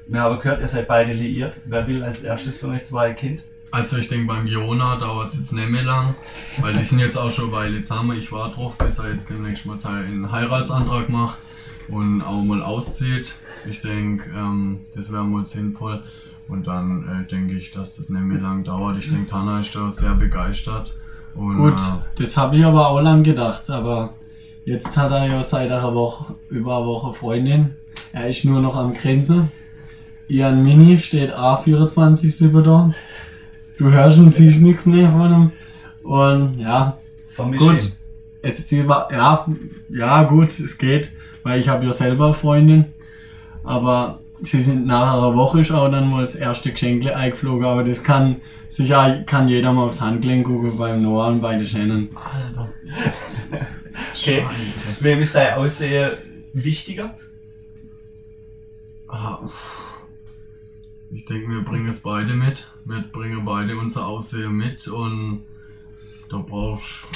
Wir 0.06 0.20
haben 0.20 0.40
gehört, 0.40 0.60
ihr 0.60 0.68
seid 0.68 0.88
beide 0.88 1.12
liiert. 1.12 1.60
Wer 1.66 1.86
will 1.86 2.02
als 2.02 2.22
erstes 2.22 2.60
von 2.60 2.70
euch 2.70 2.86
zwei 2.86 3.12
Kind? 3.12 3.42
Also 3.72 3.96
ich 3.98 4.08
denke 4.08 4.26
beim 4.26 4.46
Jona 4.46 4.96
dauert 4.96 5.30
es 5.30 5.38
jetzt 5.38 5.52
nicht 5.52 5.68
mehr 5.68 5.84
lang, 5.84 6.16
weil 6.60 6.74
die 6.74 6.82
sind 6.82 6.98
jetzt 6.98 7.16
auch 7.16 7.30
schon 7.30 7.46
eine 7.46 7.52
Weile 7.52 7.82
zusammen. 7.82 8.18
Ich 8.18 8.32
war 8.32 8.52
drauf, 8.52 8.76
bis 8.78 8.98
er 8.98 9.12
jetzt 9.12 9.30
demnächst 9.30 9.66
mal 9.66 9.78
seinen 9.78 10.30
Heiratsantrag 10.30 11.08
macht 11.08 11.38
und 11.88 12.22
auch 12.22 12.42
mal 12.42 12.62
auszieht. 12.62 13.34
Ich 13.68 13.80
denke, 13.80 14.30
ähm, 14.34 14.86
das 14.94 15.12
wäre 15.12 15.24
mal 15.24 15.46
sinnvoll. 15.46 16.02
Und 16.50 16.66
dann 16.66 17.24
äh, 17.24 17.28
denke 17.28 17.54
ich, 17.54 17.70
dass 17.70 17.96
das 17.96 18.08
nicht 18.08 18.22
mehr 18.22 18.40
lang 18.40 18.64
dauert. 18.64 18.98
Ich 18.98 19.08
denke, 19.08 19.30
Tana 19.30 19.60
ist 19.60 19.74
da 19.74 19.90
sehr 19.90 20.14
begeistert 20.14 20.92
Und, 21.34 21.58
Gut, 21.58 21.74
Äh, 21.74 22.22
das 22.22 22.36
habe 22.36 22.56
ich 22.56 22.64
aber 22.64 22.88
auch 22.88 23.00
lang 23.00 23.22
gedacht, 23.22 23.70
aber 23.70 24.14
jetzt 24.64 24.96
hat 24.96 25.12
er 25.12 25.28
ja 25.28 25.42
seit 25.44 25.70
einer 25.70 25.94
Woche, 25.94 26.34
über 26.48 26.78
eine 26.78 26.86
Woche 26.86 27.14
Freundin. 27.14 27.76
Er 28.12 28.28
ist 28.28 28.44
nur 28.44 28.60
noch 28.60 28.76
am 28.76 28.94
Grenze. 28.94 29.48
Ian 30.28 30.62
Mini 30.62 30.98
steht 30.98 31.32
A24 31.32 32.62
da. 32.62 32.92
Du 33.78 33.90
hörst 33.90 34.18
und 34.18 34.30
siehst 34.30 34.60
nichts 34.60 34.86
mehr 34.86 35.10
von 35.10 35.32
ihm. 35.32 35.52
Und 36.02 36.58
ja, 36.58 36.98
Vermisch 37.28 37.60
Gut. 37.60 37.92
es 38.42 38.58
ist 38.58 38.72
über, 38.72 39.08
ja, 39.12 39.46
ja 39.88 40.22
gut, 40.24 40.58
es 40.58 40.76
geht, 40.76 41.12
weil 41.42 41.60
ich 41.60 41.68
habe 41.68 41.86
ja 41.86 41.92
selber 41.92 42.26
eine 42.26 42.34
Freundin. 42.34 42.86
Aber 43.62 44.20
sie 44.42 44.60
sind 44.60 44.86
nach 44.86 45.14
einer 45.14 45.34
Woche 45.34 45.60
ist 45.60 45.70
auch 45.70 45.90
dann 45.90 46.10
mal 46.10 46.20
das 46.20 46.34
erste 46.34 46.72
Geschenkle 46.72 47.16
eingeflogen, 47.16 47.64
aber 47.64 47.84
das 47.84 48.02
kann 48.02 48.36
sicher 48.68 49.22
kann 49.26 49.48
jeder 49.48 49.72
mal 49.72 49.84
aufs 49.84 50.00
Handgelenk 50.00 50.46
gucken 50.46 50.76
beim 50.76 51.02
Noah 51.02 51.28
und 51.28 51.40
bei 51.40 51.56
der 51.56 51.66
Shannon. 51.66 52.08
Alter. 52.14 52.72
Okay. 54.12 54.42
Scheiße. 54.42 55.04
Wem 55.04 55.20
ist 55.20 55.32
sein 55.32 55.54
Aussehen 55.54 56.16
wichtiger? 56.52 57.18
Ah. 59.08 59.40
Ich 61.10 61.24
denke, 61.24 61.48
wir 61.52 61.62
bringen 61.62 61.88
es 61.88 62.00
beide 62.00 62.34
mit. 62.34 62.68
Wir 62.84 63.00
bringen 63.00 63.44
beide 63.44 63.76
unser 63.76 64.06
Aussehen 64.06 64.56
mit 64.56 64.86
und 64.86 65.42
da 66.28 66.38
brauchst 66.38 67.06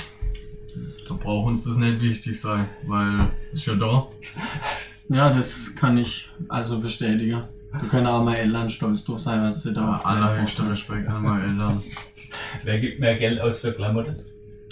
da 1.08 1.14
braucht 1.14 1.48
uns 1.48 1.64
das 1.64 1.76
nicht 1.76 2.00
wichtig 2.00 2.40
sein, 2.40 2.68
weil 2.86 3.30
ist 3.52 3.66
ja 3.66 3.76
da. 3.76 4.08
Ja, 5.08 5.30
das 5.30 5.74
kann 5.74 5.96
ich 5.98 6.28
also 6.48 6.80
bestätigen. 6.80 7.42
Du 7.80 7.88
können 7.88 8.06
auch 8.06 8.22
meine 8.24 8.38
Eltern 8.38 8.70
stolz 8.70 9.04
drauf 9.04 9.18
sein, 9.18 9.42
was 9.42 9.62
sie 9.62 9.72
da 9.72 9.80
Ja, 9.82 9.96
auf 9.96 10.06
allerhöchster 10.06 10.70
Respekt 10.70 11.08
an 11.08 11.22
meine 11.22 11.44
Eltern. 11.44 11.82
Wer 12.62 12.78
gibt 12.80 13.00
mehr 13.00 13.16
Geld 13.16 13.40
aus 13.40 13.60
für 13.60 13.72
Klamotten? 13.72 14.16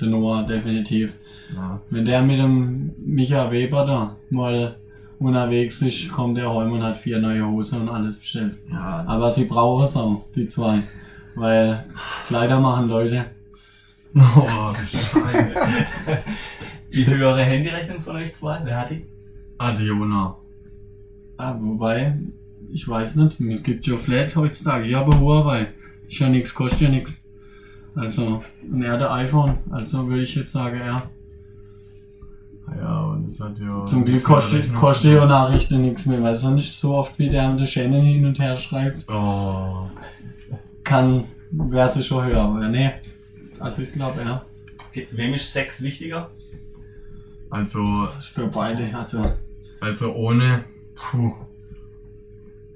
Der 0.00 0.08
Noah, 0.08 0.44
definitiv. 0.44 1.12
Ja. 1.54 1.80
Wenn 1.90 2.04
der 2.04 2.22
mit 2.22 2.38
dem 2.38 2.92
Micha 2.98 3.50
Weber 3.50 3.84
da 3.84 4.16
mal 4.30 4.76
unterwegs 5.18 5.82
ist, 5.82 6.10
kommt 6.10 6.38
der 6.38 6.52
heim 6.52 6.72
und 6.72 6.82
hat 6.82 6.96
vier 6.96 7.18
neue 7.18 7.46
Hosen 7.46 7.82
und 7.82 7.88
alles 7.88 8.16
bestellt. 8.16 8.56
Ja, 8.70 9.04
Aber 9.06 9.30
sie 9.30 9.44
brauchen 9.44 9.84
es 9.84 9.96
auch, 9.96 10.24
die 10.34 10.48
zwei. 10.48 10.82
Weil 11.34 11.84
Kleider 12.26 12.60
machen 12.60 12.88
Leute. 12.88 13.24
oh, 14.14 14.74
Scheiße. 14.90 15.60
Die 16.92 17.06
höhere 17.06 17.42
Handyrechnung 17.42 18.02
von 18.02 18.16
euch 18.16 18.34
zwei? 18.34 18.60
Wer 18.64 18.80
hat 18.80 18.90
die? 18.90 19.06
Adiona. 19.62 20.36
Ah, 21.36 21.56
wobei, 21.60 22.18
ich 22.72 22.86
weiß 22.86 23.16
nicht, 23.16 23.40
es 23.40 23.62
gibt 23.62 23.86
ja 23.86 23.96
Flat 23.96 24.34
heutzutage. 24.36 24.86
Ich 24.86 24.94
habe 24.94 25.18
Huawei. 25.18 25.68
Ist 26.08 26.18
ja 26.18 26.28
nichts, 26.28 26.54
kostet 26.54 26.82
ja 26.82 26.88
nichts. 26.88 27.20
Also, 27.94 28.42
und 28.70 28.82
er 28.82 28.98
der 28.98 29.12
iPhone. 29.12 29.58
Also 29.70 30.06
würde 30.08 30.22
ich 30.22 30.34
jetzt 30.34 30.52
sagen, 30.52 30.80
er. 30.80 31.10
Ja, 32.80 33.04
und 33.04 33.28
das 33.28 33.40
hat 33.40 33.58
ja. 33.58 33.86
Zum 33.86 34.04
Glück 34.04 34.24
kostet, 34.24 34.74
kostet 34.74 35.12
ja 35.12 35.26
Nachrichten 35.26 35.82
nichts 35.82 36.06
mehr, 36.06 36.22
weil 36.22 36.34
es 36.34 36.42
nicht 36.44 36.74
so 36.74 36.94
oft 36.94 37.18
wie 37.18 37.28
der 37.28 37.50
mit 37.50 37.60
der 37.60 37.66
Shannon 37.66 38.02
hin 38.02 38.24
und 38.24 38.38
her 38.40 38.56
schreibt. 38.56 39.06
Oh. 39.08 39.86
Kann, 40.84 41.24
wäre 41.50 41.88
sie 41.88 42.02
schon 42.02 42.24
höher, 42.24 42.40
aber 42.40 42.68
nee. 42.68 42.90
Also 43.58 43.82
ich 43.82 43.92
glaube, 43.92 44.20
er. 44.22 44.44
Wem 45.12 45.34
ist 45.34 45.52
Sex 45.52 45.82
wichtiger? 45.82 46.30
Also, 47.50 48.08
für 48.22 48.48
beide. 48.48 48.96
Also, 48.96 49.32
also 49.82 50.14
ohne. 50.14 50.64
Puh. 50.94 51.34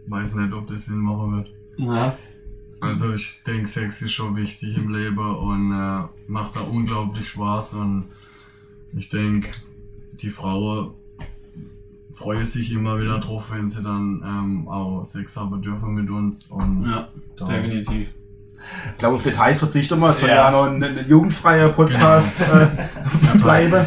Weiß 0.09 0.35
nicht, 0.35 0.53
ob 0.53 0.67
das 0.67 0.87
Sinn 0.87 0.99
machen 0.99 1.37
wird. 1.37 1.51
ja, 1.79 2.17
Also 2.81 3.13
ich 3.13 3.43
denke, 3.45 3.67
Sex 3.69 4.03
ist 4.03 4.13
schon 4.13 4.37
wichtig 4.37 4.77
im 4.77 4.93
Leben 4.93 5.19
und 5.19 5.73
äh, 5.73 6.03
macht 6.27 6.57
da 6.57 6.61
unglaublich 6.61 7.29
Spaß 7.29 7.75
und 7.75 8.05
ich 8.97 9.09
denke, 9.09 9.49
die 10.21 10.31
Frauen 10.31 10.93
freuen 12.13 12.47
sich 12.47 12.73
immer 12.73 12.99
wieder 13.01 13.19
drauf, 13.19 13.51
wenn 13.51 13.69
sie 13.69 13.83
dann 13.83 14.23
ähm, 14.25 14.69
auch 14.69 15.05
Sex 15.05 15.37
haben 15.37 15.61
dürfen 15.61 15.95
mit 15.95 16.09
uns 16.09 16.47
und 16.47 16.89
ja, 16.89 17.09
da, 17.37 17.47
definitiv. 17.47 18.09
Ich 18.93 18.99
glaube, 18.99 19.17
auf 19.17 19.23
Details 19.23 19.59
verzichten 19.59 20.01
wir. 20.01 20.11
Es 20.11 20.21
soll 20.21 20.29
Ja. 20.31 20.47
ja, 20.47 20.51
noch 20.51 20.65
ein, 20.65 20.83
ein 20.83 21.07
jugendfreier 21.09 21.69
Podcast 21.71 22.41
äh, 22.41 22.69
bleiben. 23.39 23.87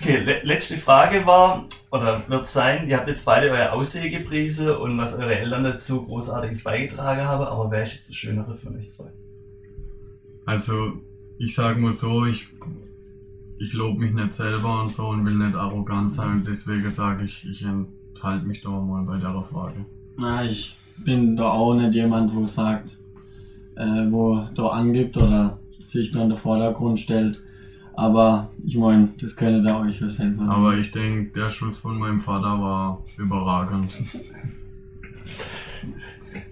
Okay, 0.00 0.18
le 0.24 0.40
letzte 0.44 0.76
Frage 0.76 1.26
war, 1.26 1.66
oder 1.90 2.22
wird 2.28 2.46
sein, 2.46 2.86
ihr 2.86 2.96
habt 2.96 3.08
jetzt 3.08 3.24
beide 3.24 3.50
euer 3.50 3.72
Aussehen 3.72 4.10
gepriesen 4.12 4.70
und 4.70 4.96
was 4.96 5.14
eure 5.14 5.36
Eltern 5.36 5.64
dazu 5.64 6.04
Großartiges 6.04 6.62
beigetragen 6.62 7.22
haben, 7.22 7.44
aber 7.44 7.70
wer 7.70 7.82
ist 7.82 7.94
jetzt 7.94 8.10
das 8.10 8.16
Schönere 8.16 8.56
von 8.56 8.76
euch 8.76 8.90
zwei? 8.90 9.10
Also 10.46 10.92
ich 11.38 11.54
sage 11.54 11.80
mal 11.80 11.92
so, 11.92 12.26
ich, 12.26 12.48
ich 13.58 13.72
lobe 13.72 14.00
mich 14.00 14.12
nicht 14.12 14.34
selber 14.34 14.82
und 14.82 14.92
so 14.92 15.08
und 15.08 15.26
will 15.26 15.34
nicht 15.34 15.56
arrogant 15.56 16.12
sein 16.12 16.38
und 16.38 16.48
deswegen 16.48 16.90
sage 16.90 17.24
ich, 17.24 17.46
ich 17.48 17.62
enthalte 17.62 18.46
mich 18.46 18.60
da 18.60 18.70
mal 18.70 19.02
bei 19.02 19.18
der 19.18 19.42
Frage. 19.42 19.84
Na, 20.16 20.44
ich 20.44 20.76
bin 21.04 21.36
da 21.36 21.50
auch 21.50 21.74
nicht 21.74 21.94
jemand, 21.94 22.34
wo 22.34 22.44
sagt, 22.44 22.98
äh, 23.76 24.06
wo 24.10 24.46
da 24.54 24.68
angibt 24.68 25.16
oder 25.16 25.58
sich 25.80 26.12
da 26.12 26.22
in 26.22 26.30
den 26.30 26.38
Vordergrund 26.38 27.00
stellt. 27.00 27.40
Aber 27.98 28.48
ich 28.64 28.76
meine, 28.76 29.08
das 29.20 29.34
könnte 29.34 29.60
da 29.60 29.80
euch 29.80 30.00
was 30.00 30.20
helfen. 30.20 30.48
Aber 30.48 30.76
ich 30.76 30.92
denke, 30.92 31.32
der 31.36 31.50
Schuss 31.50 31.78
von 31.78 31.98
meinem 31.98 32.20
Vater 32.20 32.60
war 32.60 33.02
überragend. 33.16 33.90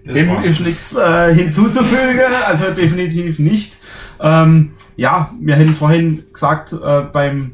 Das 0.03 0.13
Dem 0.13 0.27
war- 0.29 0.43
ist 0.43 0.59
nichts 0.59 0.97
äh, 0.97 1.33
hinzuzufügen, 1.33 2.19
also 2.45 2.71
definitiv 2.71 3.39
nicht. 3.39 3.77
Ähm, 4.19 4.71
ja, 4.97 5.33
wir 5.39 5.55
hätten 5.55 5.73
vorhin 5.73 6.23
gesagt, 6.33 6.73
äh, 6.73 7.03
beim, 7.13 7.51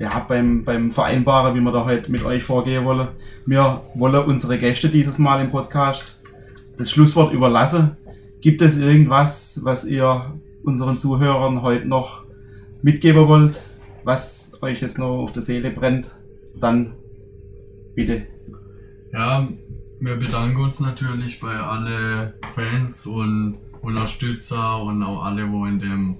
ja, 0.00 0.08
beim, 0.26 0.64
beim 0.64 0.90
Vereinbaren, 0.90 1.54
wie 1.54 1.60
wir 1.60 1.70
da 1.70 1.84
heute 1.84 2.10
mit 2.10 2.24
euch 2.24 2.42
vorgehen 2.42 2.84
wollen, 2.84 3.06
wir 3.46 3.82
wollen 3.94 4.24
unsere 4.24 4.58
Gäste 4.58 4.88
dieses 4.88 5.18
Mal 5.18 5.40
im 5.44 5.50
Podcast 5.50 6.20
das 6.76 6.90
Schlusswort 6.90 7.32
überlassen. 7.32 7.92
Gibt 8.40 8.62
es 8.62 8.78
irgendwas, 8.78 9.60
was 9.62 9.84
ihr 9.84 10.32
unseren 10.64 10.98
Zuhörern 10.98 11.62
heute 11.62 11.86
noch 11.86 12.22
mitgeben 12.82 13.28
wollt, 13.28 13.60
was 14.04 14.58
euch 14.60 14.80
jetzt 14.80 14.98
noch 14.98 15.22
auf 15.22 15.32
der 15.32 15.42
Seele 15.42 15.70
brennt? 15.70 16.10
Dann 16.60 16.94
bitte. 17.94 18.26
Ja, 19.12 19.48
wir 20.00 20.16
bedanken 20.16 20.60
uns 20.60 20.80
natürlich 20.80 21.40
bei 21.40 21.54
alle 21.54 22.34
Fans 22.54 23.06
und 23.06 23.58
Unterstützer 23.82 24.82
und 24.82 25.02
auch 25.02 25.24
alle, 25.24 25.50
wo 25.50 25.66
in 25.66 25.78
dem 25.78 26.16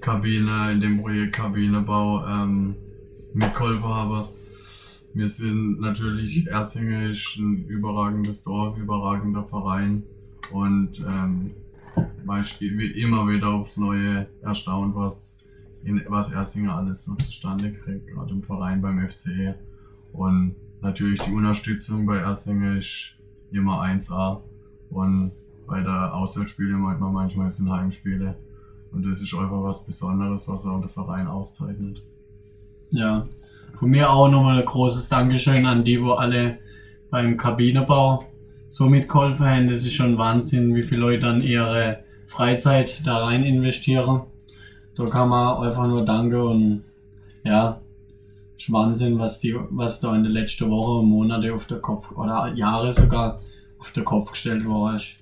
Kabine, 0.00 0.72
in 0.72 0.80
dem 0.80 1.00
Projekt 1.00 1.34
Kabinebau 1.34 2.26
ähm, 2.26 2.74
mitgeholfen 3.32 3.84
haben. 3.84 4.24
Wir 5.14 5.28
sind 5.28 5.80
natürlich, 5.80 6.48
Ersinge 6.48 7.10
ist 7.10 7.36
ein 7.38 7.66
überragendes 7.68 8.42
Dorf, 8.44 8.76
überragender 8.76 9.44
Verein 9.44 10.02
und 10.50 11.00
ähm, 11.06 11.52
weißt, 12.24 12.60
wie 12.60 13.00
immer 13.00 13.28
wieder 13.28 13.48
aufs 13.48 13.76
Neue 13.76 14.26
erstaunt, 14.42 14.94
was, 14.94 15.38
was 16.08 16.32
Ersinger 16.32 16.76
alles 16.76 17.04
so 17.04 17.14
zustande 17.14 17.72
kriegt, 17.72 18.06
gerade 18.08 18.32
im 18.32 18.42
Verein 18.42 18.80
beim 18.80 19.06
FCE. 19.06 19.54
Und 20.12 20.54
natürlich 20.80 21.20
die 21.22 21.32
Unterstützung 21.32 22.06
bei 22.06 22.18
Ersinger 22.18 22.76
ist 22.76 23.16
immer 23.50 23.82
1A 23.82 24.40
und 24.90 25.32
bei 25.66 25.80
der 25.80 26.14
Auswärtsspiele 26.14 26.76
meint 26.76 27.00
man 27.00 27.12
manchmal, 27.12 27.48
es 27.48 27.56
sind 27.56 27.70
Heimspiele. 27.70 28.36
Und 28.92 29.04
das 29.04 29.20
ist 29.20 29.34
einfach 29.34 29.62
was 29.62 29.84
Besonderes, 29.84 30.46
was 30.48 30.66
auch 30.66 30.80
der 30.80 30.88
Verein 30.88 31.26
auszeichnet. 31.26 32.02
Ja, 32.90 33.26
von 33.74 33.90
mir 33.90 34.10
auch 34.10 34.28
nochmal 34.28 34.60
ein 34.60 34.64
großes 34.64 35.08
Dankeschön 35.08 35.66
an 35.66 35.84
die, 35.84 36.00
wo 36.00 36.12
alle 36.12 36.58
beim 37.10 37.36
Kabinebau 37.36 38.24
so 38.70 38.88
mitgeholfen 38.88 39.46
haben. 39.46 39.68
Das 39.68 39.80
ist 39.80 39.94
schon 39.94 40.18
Wahnsinn, 40.18 40.74
wie 40.74 40.82
viele 40.82 41.00
Leute 41.00 41.20
dann 41.20 41.42
ihre 41.42 42.04
Freizeit 42.26 43.04
da 43.04 43.24
rein 43.24 43.42
investieren. 43.42 44.22
Da 44.96 45.06
kann 45.06 45.28
man 45.28 45.66
einfach 45.66 45.86
nur 45.86 46.04
danken 46.04 46.40
und 46.40 46.84
ja, 47.42 47.80
ist 48.56 48.72
Wahnsinn, 48.72 49.18
was 49.18 49.40
die, 49.40 49.56
was 49.70 50.00
da 50.00 50.14
in 50.14 50.22
der 50.22 50.32
letzten 50.32 50.70
Woche 50.70 51.00
und 51.00 51.08
Monate 51.08 51.52
auf 51.52 51.66
der 51.66 51.80
Kopf 51.80 52.12
oder 52.12 52.52
Jahre 52.54 52.92
sogar 52.92 53.40
auf 53.78 53.92
den 53.92 54.04
Kopf 54.04 54.32
gestellt 54.32 54.64
worden 54.64 54.96
ist. 54.96 55.16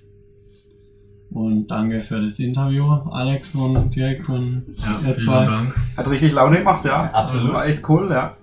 Und 1.31 1.67
danke 1.67 2.01
für 2.01 2.21
das 2.21 2.37
Interview, 2.37 2.85
Alex 3.09 3.55
und 3.55 3.95
Dirk 3.95 4.29
und 4.29 4.65
Ja, 4.77 4.99
ihr 4.99 5.15
vielen 5.15 5.19
zwei. 5.19 5.45
Dank. 5.45 5.75
Hat 5.97 6.07
richtig 6.07 6.31
Laune 6.33 6.59
gemacht, 6.59 6.85
ja. 6.85 7.09
Absolut. 7.11 7.53
War 7.53 7.65
echt 7.65 7.89
cool, 7.89 8.11
ja. 8.11 8.37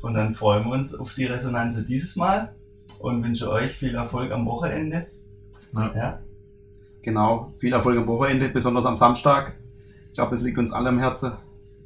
Und 0.00 0.14
dann 0.14 0.32
freuen 0.32 0.64
wir 0.64 0.72
uns 0.72 0.94
auf 0.94 1.14
die 1.14 1.24
Resonanz 1.24 1.84
dieses 1.86 2.14
Mal 2.14 2.54
und 3.00 3.24
wünsche 3.24 3.50
euch 3.50 3.72
viel 3.72 3.96
Erfolg 3.96 4.30
am 4.30 4.46
Wochenende. 4.46 5.06
Ja. 5.74 5.92
Ja. 5.96 6.18
Genau, 7.02 7.52
viel 7.58 7.72
Erfolg 7.72 7.98
am 7.98 8.06
Wochenende, 8.06 8.48
besonders 8.48 8.86
am 8.86 8.96
Samstag. 8.96 9.56
Ich 10.18 10.20
glaube, 10.20 10.34
es 10.34 10.42
liegt 10.42 10.58
uns 10.58 10.72
alle 10.72 10.88
am 10.88 10.98
Herzen. 10.98 11.30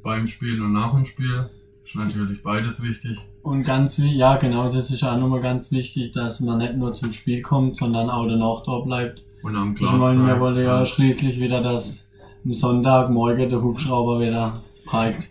Beim 0.01 0.25
Spiel 0.25 0.59
und 0.59 0.73
nach 0.73 0.95
dem 0.95 1.05
Spiel 1.05 1.51
ist 1.85 1.95
natürlich 1.95 2.41
beides 2.41 2.81
wichtig. 2.81 3.19
Und 3.43 3.61
ganz 3.61 3.99
wie, 3.99 4.11
ja 4.11 4.37
genau, 4.37 4.71
das 4.71 4.89
ist 4.89 5.03
auch 5.03 5.19
nochmal 5.19 5.41
ganz 5.41 5.71
wichtig, 5.71 6.13
dass 6.13 6.39
man 6.39 6.57
nicht 6.57 6.75
nur 6.75 6.95
zum 6.95 7.13
Spiel 7.13 7.43
kommt, 7.43 7.77
sondern 7.77 8.09
auch 8.09 8.25
danach 8.27 8.63
da 8.63 8.79
bleibt. 8.79 9.23
Und 9.43 9.55
am 9.55 9.73
Ich 9.73 9.77
Glas. 9.77 10.01
meine, 10.01 10.25
wir 10.25 10.39
wollen 10.39 10.57
ja 10.57 10.83
schließlich 10.83 11.39
wieder 11.39 11.61
das 11.61 12.07
am 12.43 12.55
Sonntagmorgen 12.55 13.51
der 13.51 13.61
Hubschrauber 13.61 14.19
wieder 14.19 14.55
prägt. 14.87 15.29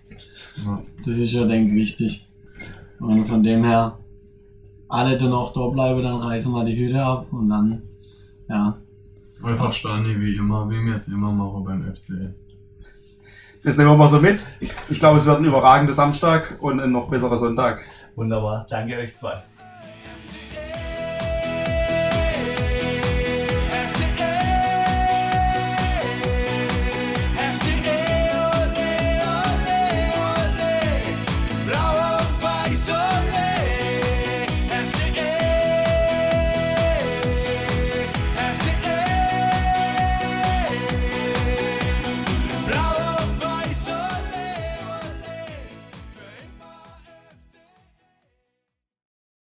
Ja. 0.64 0.80
Das 1.04 1.16
ist 1.16 1.32
ja, 1.32 1.44
denke 1.44 1.74
ich, 1.74 1.80
wichtig. 1.80 2.28
Und 3.00 3.24
von 3.24 3.42
dem 3.42 3.64
her, 3.64 3.98
alle, 4.88 5.18
die 5.18 5.26
noch 5.26 5.52
da 5.52 5.66
bleiben, 5.66 6.04
dann 6.04 6.20
reißen 6.20 6.52
wir 6.52 6.64
die 6.64 6.76
Hüte 6.76 7.02
ab 7.02 7.32
und 7.32 7.48
dann, 7.48 7.82
ja, 8.48 8.78
Einfach 9.42 9.72
Stani 9.72 10.20
wie 10.20 10.36
immer, 10.36 10.70
wie 10.70 10.84
wir 10.84 10.94
es 10.94 11.08
immer 11.08 11.32
machen 11.32 11.64
beim 11.64 11.82
FC. 11.82 12.32
Das 13.64 13.76
nehmen 13.76 13.90
wir 13.90 13.96
mal 13.96 14.08
so 14.08 14.18
mit. 14.18 14.42
Ich 14.60 14.98
glaube, 14.98 15.18
es 15.18 15.24
wird 15.24 15.38
ein 15.38 15.44
überragender 15.44 15.92
Samstag 15.92 16.56
und 16.60 16.80
ein 16.80 16.90
noch 16.90 17.08
besserer 17.08 17.38
Sonntag. 17.38 17.80
Wunderbar. 18.16 18.66
Danke 18.68 18.96
euch 18.98 19.16
zwei. 19.16 19.40